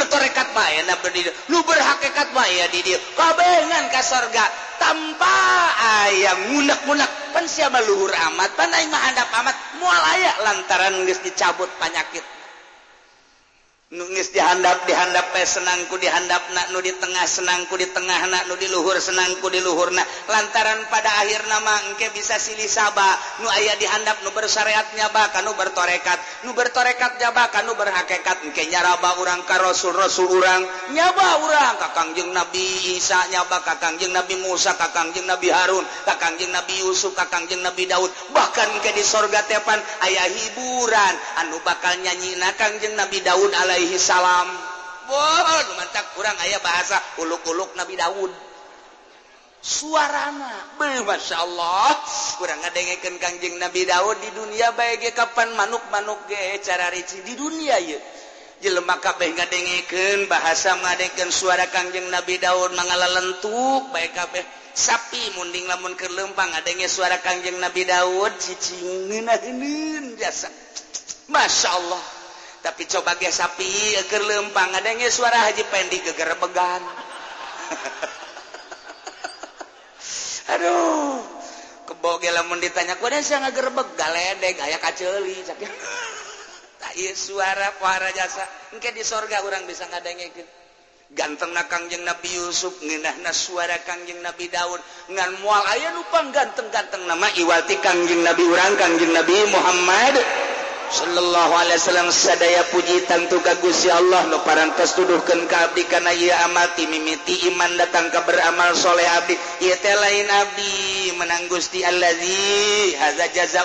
[0.00, 1.32] bertorekat mah aya di dia.
[1.52, 2.98] Lu berhakikat mah aya di dia.
[3.14, 4.44] Kabeh ngan ke surga
[4.80, 5.36] tanpa
[6.08, 9.56] ayam unak-unak pensiama luhur amat panai mahandap amat.
[9.78, 12.39] Mualaya lantaran geus dicabut penyakit
[13.90, 18.54] nunggis dihandap dihandap pe senangku dihandap nak nu di tengah senangku di tengah nak nu
[18.54, 23.18] di luhur senangku di luhur nak lantaran pada akhir nama engke bisa silih saba.
[23.42, 26.46] Nu ayah dihandap nu bersyariatnya bahkan nu bertorekat.
[26.46, 30.62] Nu bertorekat jaba kan nu berhakikat engke nyaraba urang ka rasul rasul urang.
[30.94, 35.82] Nyaba urang kakang jeung nabi Isa nyaba kakang jeung nabi Musa kakang jeung nabi Harun
[36.06, 38.14] kakang jeung nabi Yusuf kakang jeung nabi Daud.
[38.30, 41.42] Bahkan engke di sorga tepan ayah hiburan.
[41.42, 44.44] Anu bakal nyanyi nakang nabi Daud alaihi Alaihi salam.
[45.08, 48.28] Oh, mantap kurang aya bahasa uluk-uluk Nabi Daud.
[49.64, 51.96] Suarana Be, Masya Allah.
[52.36, 57.96] Kurang ngadengeken Kangjeng Nabi Daud di dunia baik kapan manuk-manuk ge cara di dunia ye.
[58.60, 64.44] Jelema kabeh ngadengeken bahasa ngadengken suara Kangjeng Nabi Daud mengala lentuk baik kabeh.
[64.76, 69.08] Sapi munding lamun ke lempang adanya suara Kangjeng Nabi Daud cicing
[70.20, 70.52] jasa.
[71.32, 72.19] Masya Allah.
[72.60, 74.72] tapi coba ge sapi keur lempang.
[74.76, 76.82] Adanya suara Haji Pendi gegerebegan
[80.50, 81.22] aduh
[81.86, 85.62] kebo ge lamun ditanya ku dan saya ngagerebeg galedeg eh, aya kaceuli cak.
[86.80, 88.40] Tak ieu suara para jasa.
[88.72, 90.48] Engke di sorga orang bisa ngadengekeun
[91.10, 94.78] gantengna Kangjeng Nabi Yusuf ngenahna suara Kangjeng Nabi Daud.
[95.10, 100.14] Ngan mual aya lupa ganteng-ganteng nama iwati Kangjeng Nabi urang Kangjeng Nabi Muhammad.
[100.90, 106.34] Shallallahu Alaihi Wasallam sadaya puji tangtu kagusya Allah nu parantas tuduhkan ka abdi kana ieu
[106.50, 109.38] amati mimiti iman datang ka beramal soleh abdi.
[109.62, 111.09] Ieu teh lain abdi.
[111.18, 113.62] Menang Gusti Allahzi haza jaza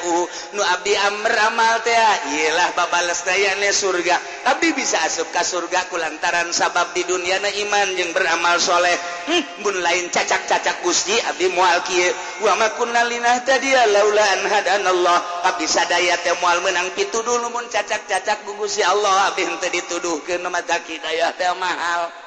[0.54, 4.18] nu Abdi Amr amal teh ah, ialah babalestayane surga.
[4.46, 8.98] Tapi bisa asup ka surga kulantaran sabab di dunia na iman yang beramal soleh.
[9.26, 12.10] Hmm, bun lain cacak-cacak Gusti Abdi mual kieu.
[12.42, 13.42] Wa ma kunna linah
[13.90, 15.20] laula an hadanallah
[15.66, 19.30] sadaya teh moal menang pitu dulu mun cacak-cacak Gusti Allah.
[19.30, 22.25] Abdi henteu dituduhkeun mata kidayah teh mahal.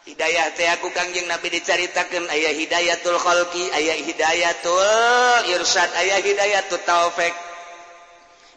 [0.00, 7.36] Hidayah teh aku Kangjeng Nabi diceritakan ayah Hidayatul Khalqi, ayah Hidayatul Irsyad, ayah Hidayatul Taufik.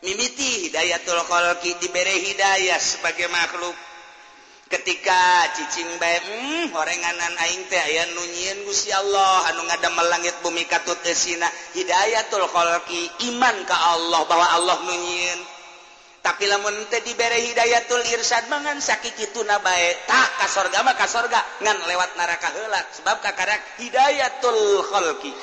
[0.08, 3.76] Mimiti Hidayatul Khalqi diberi hidayah sebagai makhluk.
[4.72, 10.64] Ketika cicing bae hmm, horenganan aing teh aya nunyian Gusti Allah anu ngadamel langit bumi
[10.64, 15.40] katut eusina, Hidayatul Khalqi iman ka Allah bahwa Allah nunyian
[16.24, 21.04] tapi lamun teh dibere hidayatul irsyad mangan sakit itu nabae tak ka surga mah ka
[21.04, 25.36] surga ngan lewat neraka heula sebab kakara hidayatul khalqi.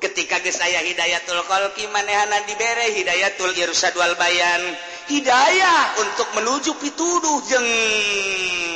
[0.00, 4.64] Ketika geus aya hidayatul khalqi manehna dibere hidayatul irsyad wal bayan.
[5.12, 7.68] Hidayah untuk menuju pituduh jeung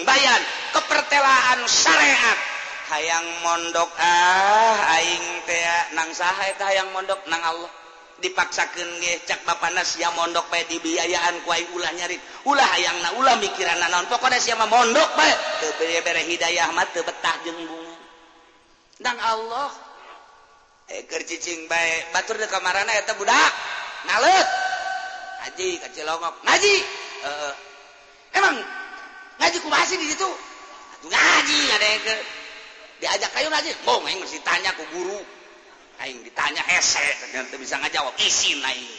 [0.04, 0.42] bayan
[0.76, 2.38] kepertelaan syariat.
[2.92, 5.64] Hayang mondok ah aing teh
[5.96, 7.81] nang saha eta hayang mondok nang Allah.
[8.22, 8.88] dipaksakan
[9.26, 12.22] cak panas sia mondok bae dibiayaan kuai ulah nyarit.
[12.46, 15.34] Ulah hayang na ulah mikiran na non pokoknya siapa mondok pay
[16.06, 17.94] bere hidayah mah teu betah jeung bunga.
[19.02, 19.70] Dan Allah.
[20.86, 23.52] Eh keur cicing bae batur di kamarana eta budak.
[24.06, 24.48] Ngalet
[25.42, 26.34] ngaji ka Cilongok.
[26.46, 26.74] Ngaji.
[27.22, 27.52] Uh,
[28.38, 28.54] emang
[29.42, 30.30] ngaji ku masih di situ?
[31.10, 32.14] Ngaji ada yang ke
[33.02, 33.70] diajak kayu ngaji.
[33.82, 35.41] Bongeng mesti tanya ku guru.
[36.00, 38.94] Aing ditanya hese ternyata bisa ngajawab isin aing.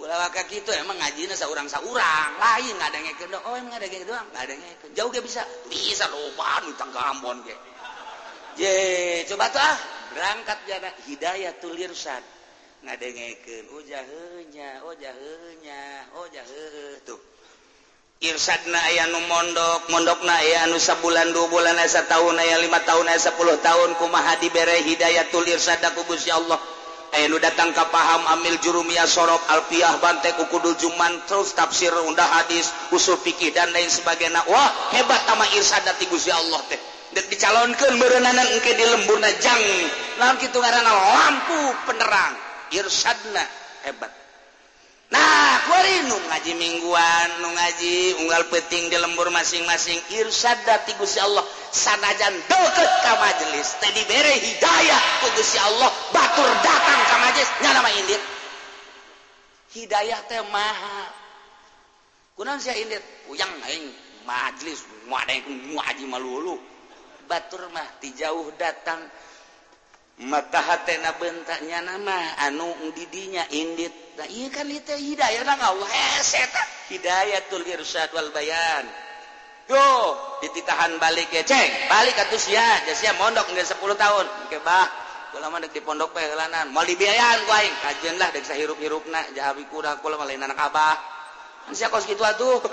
[0.00, 3.28] Ulah waka gitu emang ngajina seorang seorang lain nggak ada yang ikut.
[3.46, 4.90] Oh emang ada yang doang nggak ada yang ikut.
[4.98, 7.56] Jauh gak bisa bisa loba di tangga Ambon ge.
[8.58, 8.74] Je
[9.30, 9.78] coba tuh ah
[10.12, 12.22] berangkat jana hidayah tulirsan
[12.82, 13.64] nggak ada yang ikut.
[13.70, 15.82] Oh jahenya, oh jahenya,
[16.18, 17.31] oh jahe tuh.
[18.22, 23.10] Irsadna aya nu mondok mondokna aya anu sabulan dua bulan asa tahun aya lima tahun
[23.10, 23.98] aya sepuluh tahun.
[23.98, 26.54] Kumaha dibere hidayatul irsada ku Gusti Allah.
[27.18, 31.90] Aya nu datang ka paham amil jurumiyah sorop alfiyah bante ku kudu juman terus tafsir
[31.90, 34.46] undah hadis usul fikih dan lain sebagainya.
[34.46, 36.78] Wah hebat ama irsada ti Gusti Allah teh.
[37.18, 39.60] Dan dicalonkeun berenanan engke di lemburna jang
[40.22, 42.38] lamun kitu ngaranna lampu penerang
[42.70, 43.42] irsadna
[43.82, 44.21] hebat.
[45.12, 45.60] Nah
[46.08, 50.00] nu ngaji mingguan nu ngaji unggal peting di lembur masing-masing.
[50.16, 51.44] Irsad dati Gusti Allah.
[51.68, 55.92] Sanajan deket ka majelis teh dibere hidayah ku Gusti Allah.
[56.16, 58.22] Batur datang ka majelis nya nama indit
[59.76, 61.12] hidayah teh maha.
[62.32, 63.92] Kunaon sia indit uyang aing
[64.24, 64.80] majelis
[65.12, 65.44] ngaji
[65.76, 66.56] ngaji malulu
[67.28, 69.00] batur mah ti jauh datang.
[70.26, 73.92] matahana bentaknya nama anu didinya indit.
[74.18, 74.68] Nah, kan
[76.92, 77.40] Hidayah
[78.34, 78.84] bayan.
[79.70, 79.88] Yo
[80.42, 84.26] dititahan balik keceng balik atus ya jasa mondok nggak 10 tahun.
[84.46, 84.90] Oke bah.
[85.32, 87.72] Kalau mah di pondok pelanan mau dibiayaan gua aing.
[87.80, 90.96] Kajian lah dek hirup hirupna jahabi kurang kula malah anak abah.
[91.64, 92.60] Kan sia kos gitu atuh.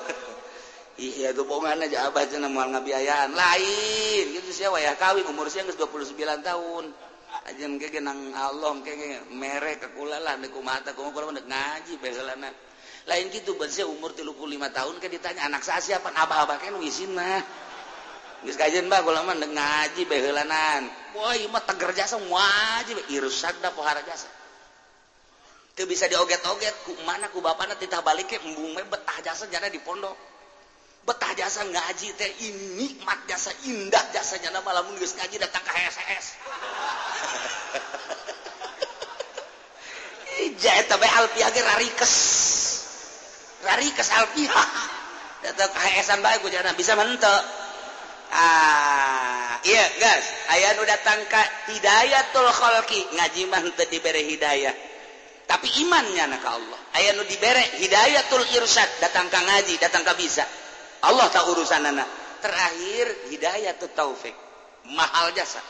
[1.00, 4.36] Iya tuh bongan aja abah cenah moal ngabiayaan lain.
[4.36, 5.24] Gitu sia wayah kawin.
[5.32, 6.12] Umur sia geus 29
[6.44, 6.92] tahun.
[7.50, 8.94] ajen ke nang Allah ke
[9.34, 12.50] merek kekulalah deku mata kamu kalau mendek ngaji bahelana
[13.10, 14.30] lain gitu bersih umur 35
[14.70, 17.42] tahun ke ditanya anak saya siapa abah-abah kan wisin mah
[18.40, 20.88] Geus kajian bah kula mah ngaji baheulanan.
[21.12, 24.32] Wah, ieu mah teger jasa wajib irsak da pohara jasa.
[25.76, 29.68] Teu bisa dioget-oget ku mana ku bapana titah balik ke embung mah betah jasa jana
[29.68, 30.16] di pondok.
[31.10, 35.72] Betah jasa ngaji teh ini nikmat jasa indah jasa jana malamun geus ngaji datang ke
[35.74, 36.26] HSS.
[40.54, 42.14] Ija eta bae alfiah ge rarikes.
[43.66, 44.68] Rarikes alfiah.
[45.50, 47.42] Datang ke HSS bae jana bisa menteu.
[48.30, 51.42] Ah iya gas aya nu datang ka
[51.74, 54.76] Hidayatulkhoolki ngajimah diberre Hidayah
[55.50, 60.46] tapi imannya anak Allah aya nu diberre Hidayatul Irsad datang ka ngaji datang ka bisa
[61.00, 62.08] Allah tahu urusan anak
[62.44, 64.36] terakhir Hidayah tuh taufik.
[64.92, 65.62] Mahal jasa.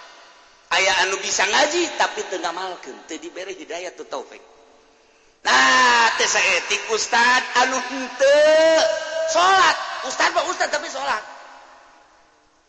[0.70, 4.42] Aya anu bisa ngaji tapi tengah malken tadi bere Hidayah tuh taufik.
[5.46, 8.42] Nah tesa etik Ustad anu hente
[9.34, 9.78] salat
[10.10, 11.24] Ustad pak Ustad tapi salat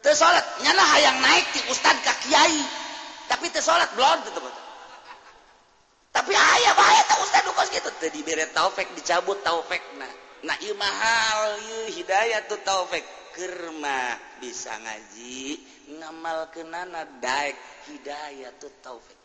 [0.01, 2.61] teu salat nyana hayang naik ti Ustad ka kiai.
[3.29, 4.21] Tapi teu salat blon
[6.11, 7.89] tapi ayah bahaya tak Ustad nukos gitu.
[8.01, 10.09] Tadi bere taufik dicabut taufikna
[10.41, 11.41] Nah mahal
[11.93, 13.05] Hidayah tuh taufik.
[13.31, 15.61] Kerma bisa ngaji
[16.01, 17.57] ngamal kenana Daek
[17.89, 19.19] Hidayah tuh taufik.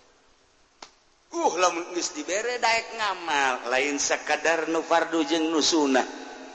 [1.35, 6.05] Uh lamun geus dibere daek ngamal lain sekadar nu fardu jeung nu sunah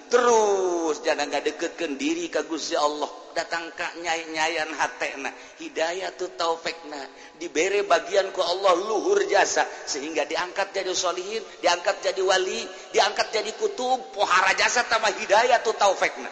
[0.09, 3.20] terus jangan ngadeketkeun diri ka Gusti Allah.
[3.31, 5.31] sok datang kanyainyayan hatna
[5.63, 6.99] Hidayah tuh taufekna.
[7.39, 9.63] Diberre bagianku Allah luhur jasa.
[9.87, 14.11] Sehingga diangkat jadi Shalihin diangkat jadi wali diangkat jadi kutub.
[14.11, 16.27] Pohara jasa tambah Hidayah tuh taufekna.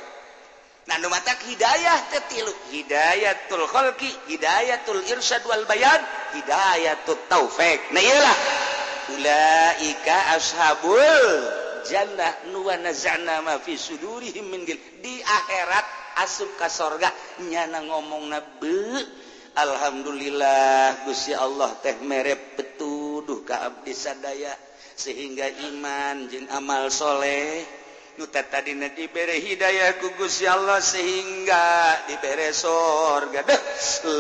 [0.91, 6.03] Nah mata Hidayah tetiluk Hidayatul Qolki Hidayatul Irsyad wal Bayan
[6.35, 7.95] Hidayatul taufek.
[7.95, 8.37] Nah iyalah.
[9.15, 11.31] Ulaika ashabul
[11.87, 12.51] jannah.
[12.51, 14.81] Nuwa nazana ma fi sudurihim min gil.
[14.99, 17.11] Di akhirat asup ka sorga.
[17.42, 18.78] Nyana ngomong nabe
[19.59, 24.54] Alhamdulillah Gusti Allah teh merep petuduh ka Abdi sadaya
[24.94, 27.66] sehingga iman jin amal soleh.
[28.18, 33.46] Nuta tadi dibere Hidayah ku Gusti Allah sehingga diberre sorga.
[33.46, 33.61] Deh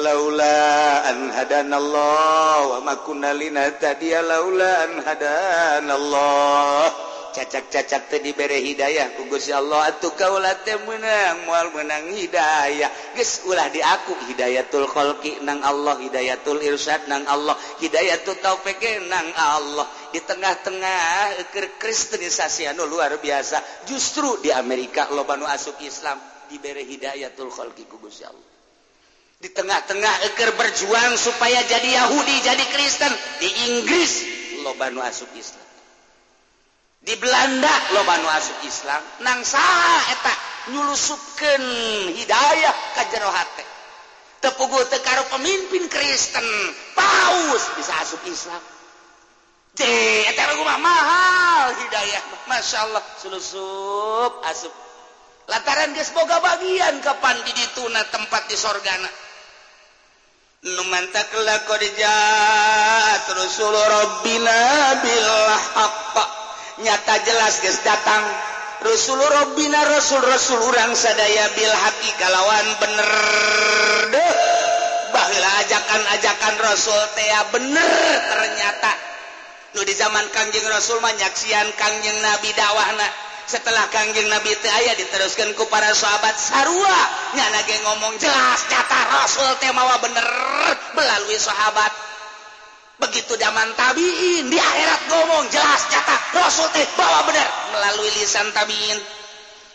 [0.06, 7.07] laulaan hadanallah wamakuna lina tadi laulaan hadanallah.
[7.38, 9.94] cacak-cacak tadi bere Hidayah kugus ya Allah.
[9.94, 12.90] Atuh kaulah teh menang mual menang hidayah.
[13.14, 17.54] Geus ulah di aku hidayatul kholqi nang Allah hidayatul irsyad nang Allah.
[17.78, 19.86] Hidayatul taufik nang Allah.
[20.10, 21.38] Di tengah-tengah
[21.78, 23.86] kristenisasi anu luar biasa.
[23.86, 26.18] Justru di Amerika loba nu asup Islam
[26.50, 28.50] dibere hidayatul kholqi kugus ya Allah.
[29.38, 33.12] Di tengah-tengah eker berjuang supaya jadi Yahudi jadi Kristen.
[33.38, 34.26] Di Inggris
[34.66, 35.67] loba nu asup Islam.
[37.08, 40.36] di Belanda loban masuk Islam nang salah etak
[40.76, 41.64] nylusupken
[42.12, 43.64] Hidayah kajjenohati
[44.44, 46.44] tepugu Tekaro pemimpin Kristen
[46.92, 48.60] Paus bisa asup Islam.
[49.72, 49.88] De,
[50.68, 54.74] mahal Hidayah Masya Allah selusup asup.
[55.48, 59.08] Lantaran Gesboga bagian kapan di dituna tempat di sorgana
[60.58, 61.74] numantaklah ko
[63.32, 64.48] terus Robbil
[65.00, 66.37] Bilhaq
[66.82, 68.22] nyata jelas guys datang.
[68.78, 73.10] Rasul Robina Rasul Rasul urang sadaya Bil haki kalawan bener.
[74.14, 74.32] Deh
[75.10, 77.90] bahlah ajakan-ajakan Rasul teh bener
[78.30, 78.92] ternyata.
[79.74, 83.08] Nu di zaman Kangjeng Rasul menyaksian Kangjeng Nabi dakwahna.
[83.48, 87.00] Setelah Kangjeng Nabi teh aya diteruskan ku para sahabat sarua.
[87.34, 90.26] Nyana ge ngomong jelas nyata Rasul teh mawa bener
[90.94, 92.07] melalui sahabat.
[92.98, 98.98] begitu zaman tabiin di akhirat ngomong jelas catat Rasul teh bawa benar melalui lisan tabiin.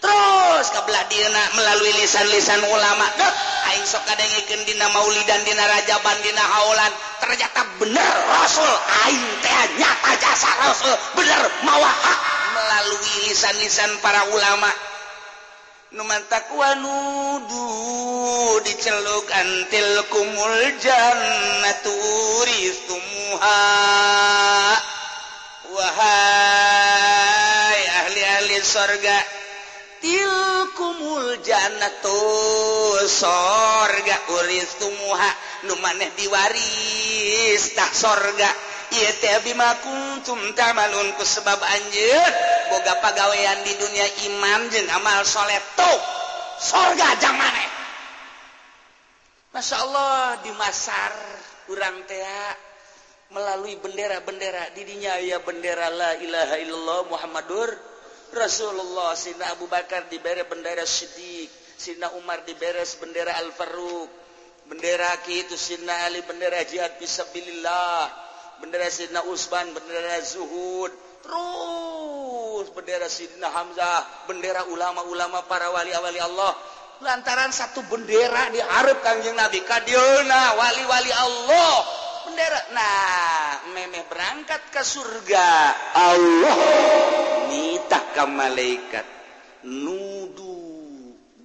[0.04, 3.34] Terus kebeladina melalui lisan-lisan ulama dek
[3.72, 6.92] aing sok kadengikeun dina maulid dan dina rajaban dina haulan
[7.24, 8.68] ternyata bener Rasul
[9.08, 12.20] aing teh nyata jasa Rasul bener mawa hak.
[12.54, 14.93] Melalui lisan-lisan para ulama.
[15.94, 17.70] numantakudu
[18.66, 23.62] diceluk antil kumul jannaturis tumuha
[25.74, 29.18] Wahai ahli-ahli sorga
[30.02, 32.18] tilkumuljanatu
[33.10, 35.32] sorga Uris tumuha.
[35.66, 38.50] Nu maneh diwaris tak sorga.
[39.44, 42.22] Bimakuntummalunku sebab anjir
[42.70, 45.94] Boga pegawaian di dunia iman je amalsholeto
[46.62, 47.54] sorga jangan
[49.54, 51.14] Masya Allah di masar
[51.70, 52.58] kurang teaa
[53.34, 57.70] melalui bendera-bendera didinya ya bendera la ilaha illallah Muhammadur
[58.34, 59.14] Rasulullah.
[59.14, 64.10] Sina Abu Bakar diberre bendera Siddiq Sina Umar diberes bendera Al-farruq
[64.70, 68.23] bendera Ki itu Sina Ali bendera jihad fisabilillah
[68.64, 70.88] bendera Sidna Usman bendera Zuhud
[71.20, 76.56] terus bendera Sidna Hamzah bendera ulama-ulama para wali-wali Allah.
[77.04, 81.74] Lantaran satu bendera diharap kanjeng Nabi kadiona wali-wali Allah.
[82.24, 85.48] Bendera nah memeh berangkat ke surga.
[86.00, 86.56] Allah
[87.52, 89.08] nitah ke malaikat.
[89.68, 90.56] Nudu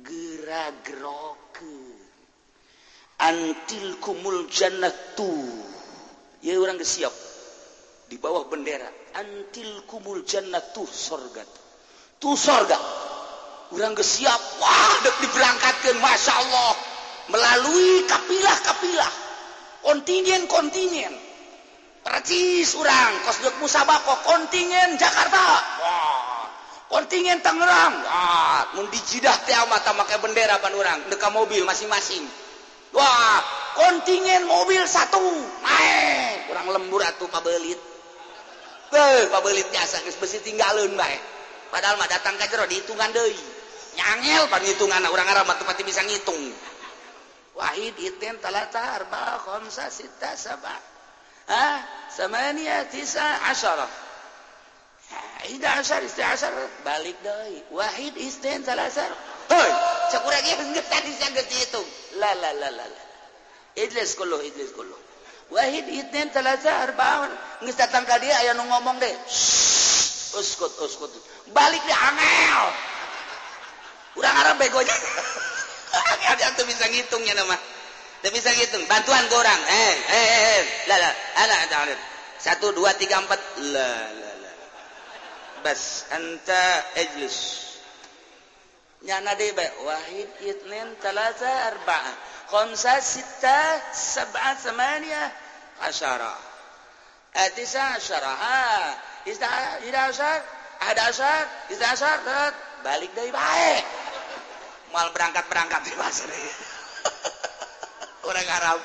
[0.07, 1.75] geragroke
[3.19, 5.35] antil kumul jannatu
[6.43, 7.11] ia orang siap.
[8.09, 11.45] Di bawah bendera antil kumul jannat tuh sorga.
[12.17, 12.79] Tuh sorga.
[13.75, 14.41] Orang siap.
[14.63, 16.73] Wah dek diberangkatkan masya Allah
[17.29, 19.13] melalui kapilah-kapilah.
[19.85, 21.13] Kontingen kontingen.
[22.01, 25.45] Percis orang kos dek musabako kontingen Jakarta.
[25.85, 26.45] Wah.
[26.89, 27.95] Kontingen Tangerang.
[28.09, 31.13] Wah mun dijidah teh mata pakai bendera pan orang.
[31.13, 32.25] Deka mobil masing-masing.
[32.97, 33.37] Wah
[33.79, 35.23] kontingen mobil satu.
[35.63, 37.79] Naik kurang lembur atau pabelit.
[38.91, 41.21] Tuh, pabelit biasa guys besi tinggalin baik
[41.69, 43.37] padahal mah datang ke jero dihitungan deh
[44.01, 46.41] nyangel penghitungan orang Arab mah pati bisa ngitung.
[47.55, 50.73] Wahid iten talata arba khamsa sita saba.
[51.49, 51.81] Ah
[52.13, 54.09] samania tisa asyarah
[55.49, 56.53] Ida asar isti asar
[56.85, 59.09] balik doi wahid isten salasar
[59.49, 59.71] hei
[60.13, 61.89] cakurang yang tadi saya dihitung.
[62.21, 63.08] La la la la la.
[63.77, 64.97] Idlis kullu Idlis kullu.
[65.49, 67.33] Wahid itnin talazah arba'un.
[67.65, 69.15] Geus datang ka dia aya nu ngomong deh.
[70.37, 71.09] Uskut uskut.
[71.57, 72.65] Balik dia angel.
[74.21, 74.93] Urang arab begonya.
[76.37, 77.57] Angel tuh bisa ngitungnya nama.
[78.21, 78.85] Teu bisa ngitung.
[78.91, 79.61] Bantuan ke orang.
[79.73, 80.63] Eh, eh, eh, eh.
[80.91, 81.11] La la.
[81.41, 81.97] Ala ta'ala.
[82.39, 83.41] Satu, dua, tiga, empat.
[83.73, 84.53] Lah, la la.
[85.65, 86.65] Bas anta
[86.99, 87.68] ijlis.
[89.03, 92.15] nyana deui bae wahid itnin talata arba'ah
[92.51, 93.59] khamsa sitta
[93.93, 95.29] sab'a thamaniyah
[95.87, 96.35] asyara
[97.35, 98.35] atisa asyara
[99.27, 99.49] isda
[99.87, 100.41] ida asyar
[100.91, 103.75] ada asyar isda asyar dat balik deui bae.
[104.95, 106.31] Mal berangkat-berangkat di pasar
[108.29, 108.81] orang Arab.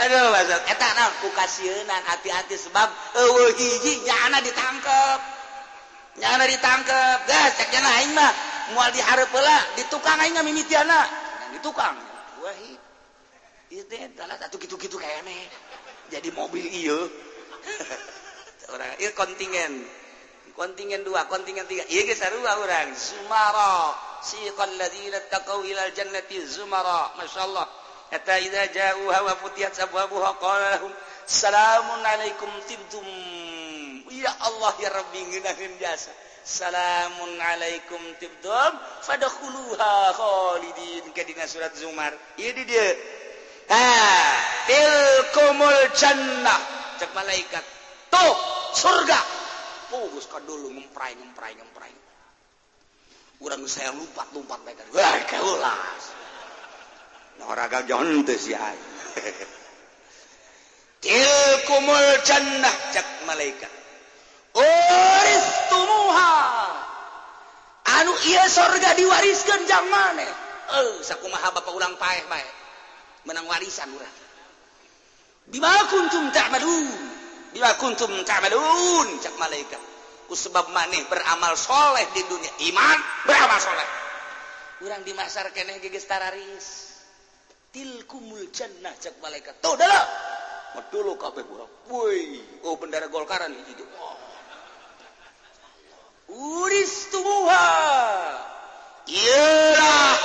[0.00, 5.20] Aduh pasar eta na ku kasieunan hati-hati sebab eueuh hiji nyana ditangkep.
[6.18, 7.18] Nyana ditangkep.
[7.30, 8.49] Gas cek aing mah.
[8.74, 11.06] mual diharap pula di tukang aing mimitiana.
[11.54, 11.96] Di tukang.
[12.40, 12.78] Wahid
[13.70, 15.46] itu salah satu gitu-gitu kayaknya
[16.10, 16.98] jadi mobil iyo
[18.74, 19.86] orang iya kontingen.
[20.58, 21.86] Kontingen dua kontingen tiga.
[21.86, 22.90] Iya geus sarua orang.
[22.98, 23.94] Zumara.
[24.20, 27.14] Siqal ladzina taqaw ila jannati zumara.
[27.16, 27.64] Masyaallah
[28.10, 30.92] hatta idza ja'uha wa futiyat abwabuha qala lahum
[31.24, 33.06] salamun alaikum tibtum
[34.10, 36.10] ya Allah ya Rabbi ngeunaheun jasa
[36.40, 38.72] Assalamualaikum tibdum
[39.04, 41.04] fadkhuluha khalidin.
[41.12, 42.16] Kadina surat Zumar.
[42.40, 42.88] Ini dia.
[44.64, 46.60] Tilkumulcannah
[46.96, 47.60] cek malaikat.
[48.08, 48.34] Tuh
[48.72, 49.20] surga.
[49.92, 51.92] Pugus ke dulu ngemprai ngemprai ngemprai.
[53.40, 56.02] Urang saya lupa lompat mereka wah keulas.
[57.40, 58.60] Nah orang jontes ya
[61.04, 63.72] tilkumulcannah cek malaikat.
[64.56, 66.34] Oh waristumuha
[67.86, 72.46] anu ia surga diwariskan jam maneh eh sakumaha bapak ulang paeh bae.
[73.28, 74.16] Menang warisan urang.
[75.50, 76.88] Bima kuntum ta'malun.
[77.52, 79.82] Bima kuntum ta'malun cak malaikat.
[80.30, 82.52] Ku sebab maneh beramal soleh di dunia.
[82.70, 83.88] Iman beramal soleh.
[84.86, 86.96] Urang di masar keneh geges tararis
[87.74, 89.58] tilkumul jannah cak malaikat.
[89.60, 90.06] Tuh dalam
[90.70, 93.82] Medulu kabeh urang Woi, oh bendera Golkaran hiji.
[93.98, 94.29] Oh.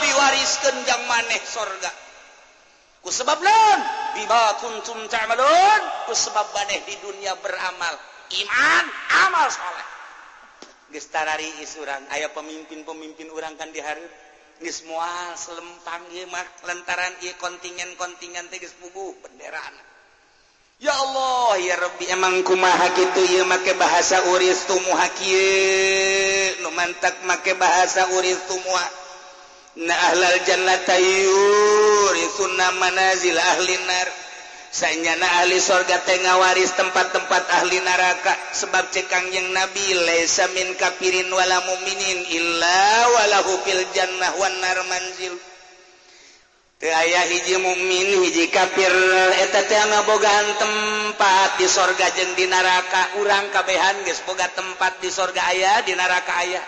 [0.02, 1.92] diwariskan yang maneh sorga.
[3.02, 3.38] Ku sebab
[4.62, 5.82] kuntum ta'malun.
[6.10, 7.94] Ku sebab maneh di dunia beramal.
[8.34, 8.86] Iman
[9.30, 9.96] amal saleh
[10.96, 14.00] geus tarari isurang aya pemimpin-pemimpin urang kan di hari
[14.64, 19.95] ini semua selempang ieu mah lantaran ieu kontingen-kontingen teh geus puguh benderana
[20.80, 26.60] ya Allah ya Rabbi emang kumaha gitu ya make bahasa uris tumuha kieu?
[26.64, 28.88] Nu mantak make bahasa uris tumuha
[29.76, 34.08] na ahlal jannata yurisunna manazil ahli nar.
[34.76, 38.36] Sanyana ahli sorga teh ngawaris tempat-tempat ahli neraka.
[38.52, 44.84] Sebab cekang yang nabi laisa min kafirin wala muminin illa walahu fil jannah wan nar
[44.92, 45.55] manzil.
[46.84, 48.92] aya hiji mumin hiji kafir
[50.04, 55.80] bogaan tempat di sorga jeng di neraka urang kabehan guys boga tempat di sorga ayah
[55.88, 56.66] di neraka ayah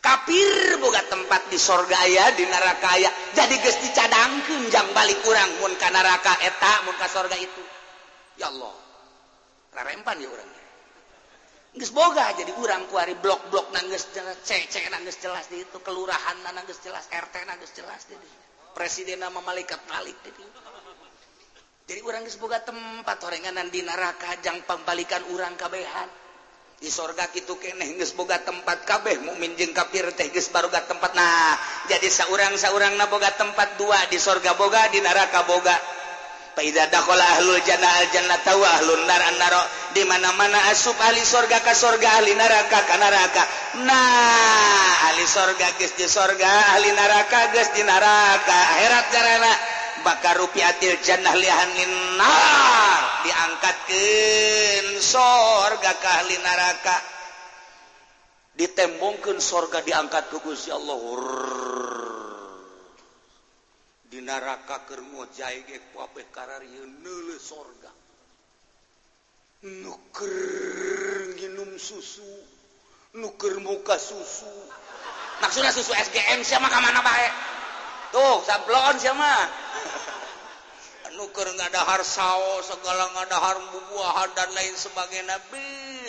[0.00, 3.10] kafir boga tempat di sorga aya di neraka aya.
[3.36, 7.62] Jadi guys dicadangkan jang balik urang mun ka neraka eta mun ka sorga itu.
[8.40, 8.72] Ya Allah.
[9.76, 10.50] Rarempan ya urang.
[11.70, 16.82] Nges boga jadi urang kuari blok-blok nangges jelas, cek-cek nangges jelas di itu, kelurahan nangges
[16.82, 18.39] jelas, RT nangges jelas di itu.
[18.72, 20.50] presiden nama malaikat malik jadi
[21.90, 26.06] jadi orang boga tempat orenganan di neraka jang pembalikan orang kabehan.
[26.78, 31.18] Di sorga gitu keneh geus boga tempat kabeh mukmin jeung kafir teh geus baroga tempat.
[31.18, 31.58] Nah
[31.90, 35.74] jadi saurang saurangna boga tempat dua di sorga boga di neraka boga.
[39.90, 43.42] di mana-mana asup ahli sorga ka sorga ahli neraka ka neraka.
[43.82, 48.58] Nah ahli sorga guys di sorga ahli neraka guys di neraka.
[48.78, 49.52] Akhirat jarana.
[50.00, 56.96] Bakar rupiatil jannah lihan linnar diangkatkan sorga ka ahli neraka.
[58.56, 60.96] Ditembongkan sorga diangkat ke Gusti Allah.
[64.10, 67.94] di neraka keur kermo ge kuape karar nele sorga.
[69.62, 70.34] Nuker
[71.38, 72.26] nginum susu
[73.14, 74.50] nuker muka susu.
[75.40, 77.28] Maksudnya susu SGM siapa kemana bae?
[78.10, 79.30] Tuh sablon siapa
[81.16, 85.38] nuker ngadahar saus segala ngadahar bubuahan dan lain sebagainya.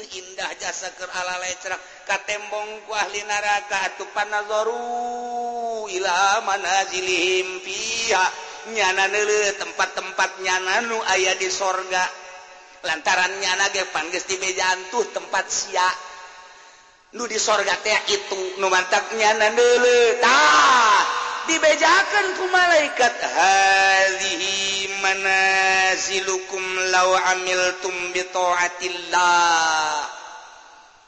[0.10, 1.78] indah jasa ke ala letrak
[2.10, 5.86] katembong ku ahli neraka atuh panazoru.
[5.92, 8.26] Ila manazilihim fiha.
[8.74, 12.06] Nyana neuleuh tempat-tempat nyana nu aya di sorga.
[12.86, 15.90] Lantaran nyana ge panggeus dibejantuh tempat sia.
[17.18, 21.02] Nu di sorga teh itu nu mantap nyana neuleuh tah!
[21.50, 23.16] Dibejakeun ku malaikat.
[23.18, 30.06] Hazihi manazilukum law amiltum bi taatillah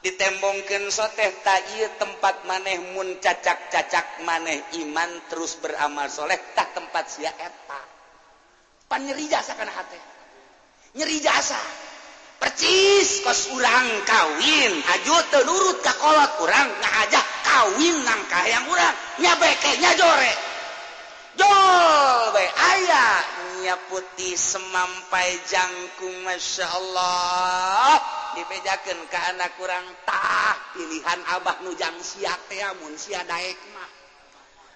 [0.03, 7.07] ditembongkeun so ta ieu tempat maneh mun cacak-cacak maneh iman terus beramal soleh tah tempat
[7.07, 7.81] sia eta.
[8.91, 9.95] Pan nyeri jasa kana hate?
[10.99, 11.57] Nyeri jasa.
[12.35, 14.73] Percis kos urang kawin.
[14.91, 18.95] Aju teu nurut ka kolot urang ngajak kawin nang yang urang.
[19.23, 20.52] Nyabeke nyajore
[21.37, 23.05] do aya
[23.63, 27.95] nya putih semampai jangkung Masya Allah.
[28.33, 33.89] Dibejakan ke anak kurangtah pilihan Abah Nujang siamun si Daekmah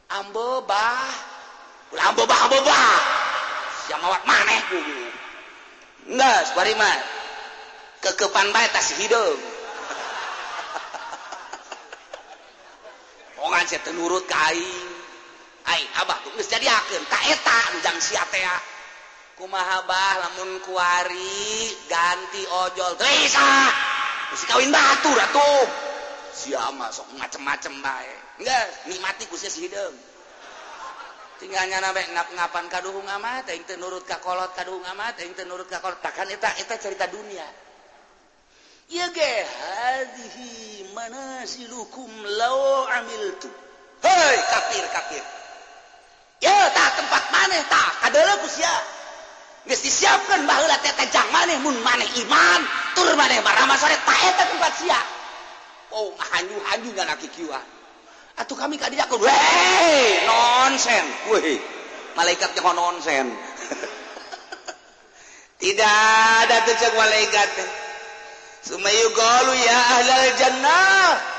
[0.08, 2.64] ambobahbobah
[4.24, 4.62] maneh
[8.04, 9.40] kekepan batas hidup
[13.36, 14.97] Pongan saya tenurut kain
[15.68, 18.62] Abah jadiken kaetang si ah.
[19.36, 22.96] kumahabah lamun kuari ganti ojol
[24.48, 25.68] kawin batu tuh.
[26.32, 29.96] Si sok macem-macem baik enggak nikmati khusus hidung
[31.42, 36.30] tinggalnya nambah ngap ngapan kaduhung amat yang tenurut kakolot kaduhung amat yang tenurut kakolot takkan
[36.30, 37.46] eta eta cerita dunia.
[38.88, 42.10] Ya ge hadhihi manasilukum
[42.40, 43.50] law amiltu.
[44.02, 45.37] Hei kafir kafir
[46.44, 48.74] ya tak tempat maneh tak adalah kusia
[49.68, 52.62] geus disiapkeun baheula teh jang maneh mun maneh iman.
[52.96, 55.00] Tur maneh marama sore ta eta tempat sia.
[55.92, 57.60] Oh hanyu-hanyu laki kiwa.
[58.40, 61.06] Atuh kami ka dieu weh nonsen.
[61.36, 61.60] Weh
[62.16, 63.28] malaikat teh nonsen.
[65.62, 67.70] Tidak ada tuh malaikat teh.
[68.68, 71.37] Sumayu galu ya ahlal jannah.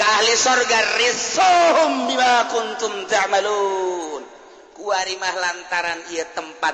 [0.00, 4.22] ahli sorga risuhum bima kuntum ta'malun.
[4.72, 6.72] Kuari mah lantaran ieu tempat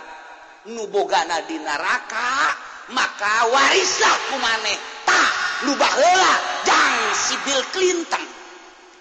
[0.71, 2.55] nu bogana di neraka
[2.95, 5.31] maka warisah kumaneh tah
[5.67, 8.25] nu baheula jang si Bill Clinton.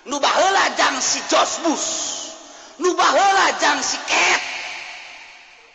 [0.09, 1.89] Nu baheula jang si George Bush.
[2.81, 4.43] Nu baheula jang si Ket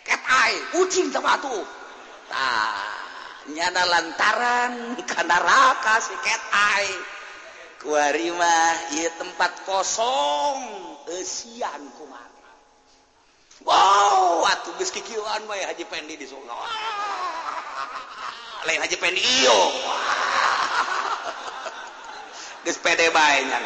[0.05, 1.65] Ket ai ucing teu tuh
[2.29, 2.99] tah
[3.55, 7.20] nyana lantaran ka neraka si Ket ai.
[7.81, 8.57] kuarima
[8.93, 10.61] ieu tempat kosong
[11.09, 12.29] eusian kumaha.
[13.65, 16.57] Wow, atuh geus kikieuan we Haji Pendi di sono
[18.65, 19.61] Lain Haji Pendi iyo.
[22.65, 23.61] Geus pede bae nya.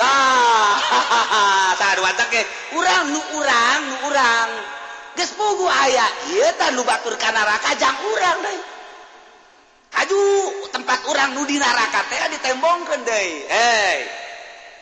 [0.00, 2.42] ah sadua teh ge
[2.78, 4.50] urang nu urang nu urang.
[5.18, 8.69] Geus pugu aya ieu tah nu batur ka neraka jang urang deui.
[10.00, 10.24] Kaju
[10.72, 13.44] tempat urang nu di naraka teh ditembongkeun deui.
[13.44, 14.00] Hei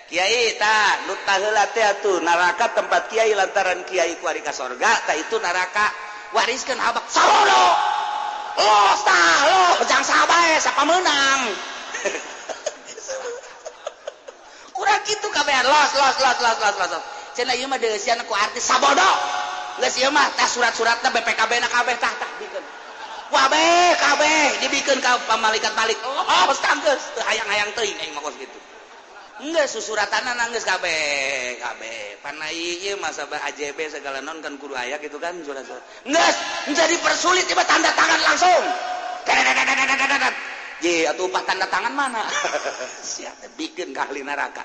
[0.07, 4.89] Kiai ta nu taheula teh atuh naraka tempat kiai lantaran kiai ku ari ka sorga
[5.05, 5.91] ta itu naraka
[6.33, 7.67] wariskeun habak salono
[8.63, 11.41] los tah los jang sabae siapa menang
[14.71, 17.05] kurang gitu kabehan los los los los los los
[17.35, 19.11] cenah ieu mah deuleusian ku artis sabodo.
[19.83, 22.78] Geus ieu mah tah surat-suratna BPKB na kabeh tah tah bikeun
[23.31, 24.41] wabeh kabeh.
[24.65, 28.59] Dibikeun ka pamalikat balik oh, oh geus teu hayang-hayang teuing aing mah gitu.
[29.39, 32.19] Enggak susuratanna nangis kabeh kabeh.
[32.25, 36.37] Panai ieu masa AJB segala non kan kudu ayak gitu kan surat-surat geus
[36.75, 38.65] jadi persulit tiba tanda tangan langsung.
[40.79, 42.23] Ji atuh upah tanda tangan mana?
[43.19, 44.63] Siap bikin kahli neraka?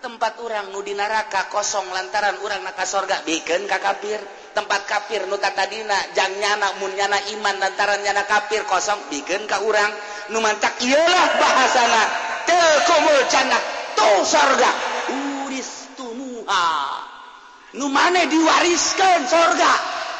[0.00, 3.20] tempat orang nudi neraka kosong lantaran orang naka sorga.
[3.24, 4.20] Bikin ka kafir
[4.52, 5.96] tempat kafir nuka tadina
[6.80, 9.08] mun nyana iman lantaran nyana kafir kosong.
[9.08, 9.92] Bikin ka orang
[10.32, 12.02] nu mancak iyalah bahasana.
[12.46, 13.62] Telkomul jannah
[13.96, 14.70] tu sorga.
[15.46, 16.68] Uris tunuha
[17.76, 19.72] nu mane diwariskan sorga?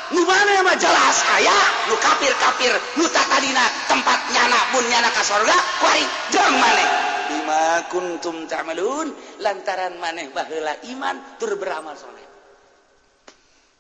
[0.07, 1.59] Nu mana mah jelas aya?
[1.91, 5.57] Nu kafir kafir nu tadina tempat nyana mun nyana ka sorga?
[5.83, 7.06] Kuari jang maneh
[7.47, 12.27] ma kuntum ta'malun lantaran maneh baheula iman tur beramal soleh.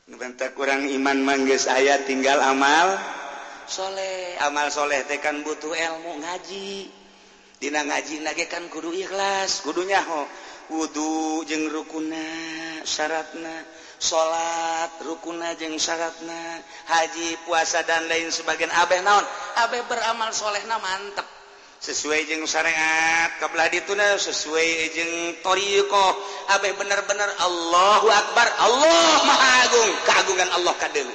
[0.07, 2.95] Bentak kurang iman manggis aya tinggal amal.
[3.67, 4.39] Soleh.
[4.39, 6.87] Amal soleh tekan butuh ilmu ngaji.
[7.59, 9.67] Dina ngaji nagekan kudu ikhlas.
[9.67, 10.31] Kudunya ho
[10.71, 12.23] wudhu jeng rukuna
[12.87, 13.67] syaratna
[13.99, 18.71] salat rukuna jeng syaratna haji puasa dan lain sebagian.
[18.71, 19.27] Abeh naon?
[19.67, 21.36] Abeh beramal solehna mantep.
[21.77, 25.12] sesuai jeng syariat kebelah dituna sesuai jeng
[25.45, 26.07] toriko
[26.51, 29.93] abe bener-bener Allahu Akbar Allah Maha Agung.
[30.09, 31.14] Keagungan Allah kadelu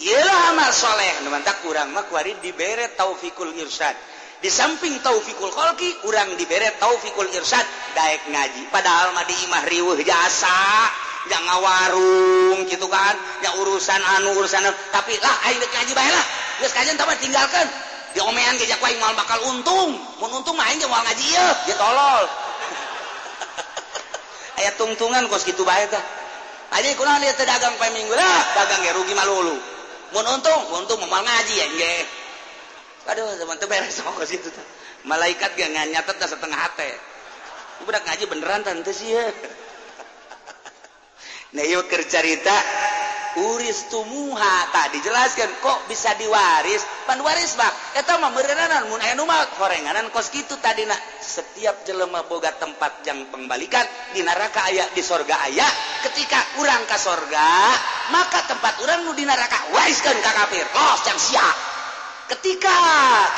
[0.00, 3.96] iyalah amal soleh tak kurang mah kuari dibere taufikul irsyad
[4.36, 7.64] di samping taufikul kholki kurang dibere taufikul irsyad
[7.96, 10.92] daek ngaji padahal mah di imah riwuh jasa.
[11.26, 13.18] Jangan ngawarung gitu kan.
[13.42, 14.70] Ya urusan anu urusan anu.
[14.94, 16.24] tapi lah ayo ngaji bae lah.
[16.62, 17.66] Geus kajian tambah tinggalkan
[18.16, 19.92] di omean ge kuaing mal bakal untung.
[20.16, 22.24] Mun untung mah aing mau ngaji ya tolol.
[24.64, 26.00] Aya tungtungan kos gitu bae tah
[26.72, 29.60] aja kunaon lihat dagang pae minggu lah dagang ge rugi malulu.
[30.16, 31.94] Mun untung untung mau ngaji ya ge.
[33.12, 34.50] Aduh, teman tuh beres sama situ.
[35.06, 36.90] Malaikat gak nyatet dah setengah hati.
[37.86, 39.28] Udah ngaji beneran tante sih ya.
[41.54, 42.52] Nah, yuk cerita
[43.38, 46.82] uris tumuha tak dijelaskan kok bisa diwaris?
[47.06, 47.70] Pan waris bak
[49.56, 50.84] korenganan kos kitu tadi
[51.22, 55.64] setiap jelema boga tempat yang pembalikan di neraka aya di sorga aya.
[56.04, 57.72] Ketika urang ka sorga
[58.12, 61.56] maka tempat urang nu di neraka wariskeun ka kafir los jang siap
[62.26, 62.74] ketika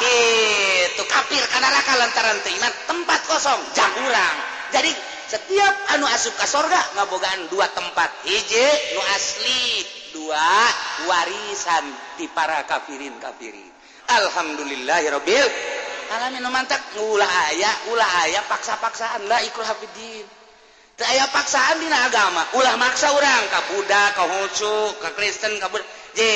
[0.01, 4.37] gitu kafir karena raka lantaran teiman tempat kosong jam kurang
[4.73, 4.93] jadi
[5.29, 8.09] setiap anu asup ke sorga ngabogaan dua tempat.
[8.25, 9.85] Hiji nu asli
[10.17, 10.49] dua
[11.05, 11.85] warisan
[12.17, 13.78] di para kafirin kafirin
[14.09, 15.49] Alhamdulillahirobbil
[16.09, 19.29] alami mantap ulah aya ulah aya paksa-paksaan.
[19.29, 20.25] Lah ikul Hafidin.
[20.99, 22.43] Aya paksaan dina agama.
[22.59, 25.87] Ulah maksa orang ka Buddha ka Hucu ka Kristen ka Buddha
[26.17, 26.33] je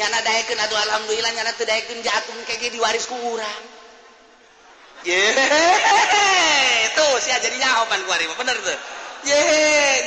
[0.00, 3.62] nyana daekeun atuh alhamdulillah nyana teu daekeun jatuh kayak diwaris ku urang.
[5.06, 5.20] Ye
[6.96, 8.78] tuh sia jadi nyahopan ku ari bener tuh.
[9.28, 9.40] Ye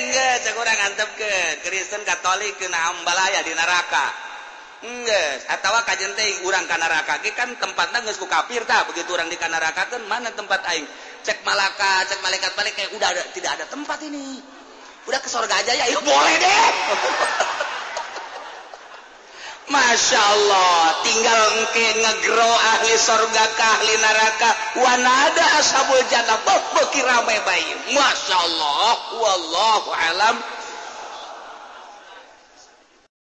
[0.04, 4.33] enggak cak urang antepkeun Kristen Katolik kena ambalaya di neraka.
[5.48, 8.84] Atau kajen teh urang ka neraka ge kan tempatna geus ku kafir tah.
[8.92, 10.84] Begitu orang di neraka kan mana tempat aing?
[11.24, 14.44] Cek malaka cek malaikat balik kayak udah ada, tidak ada tempat ini.
[15.08, 16.68] Udah ke surga aja ya, ya boleh deh.
[19.74, 24.50] Masya Allah tinggal engke ngegro ahli sorga ke ahli neraka.
[24.84, 27.72] Wanada ashabul jannah beki ramai bayi.
[27.96, 30.36] Masya Allah wallahu alam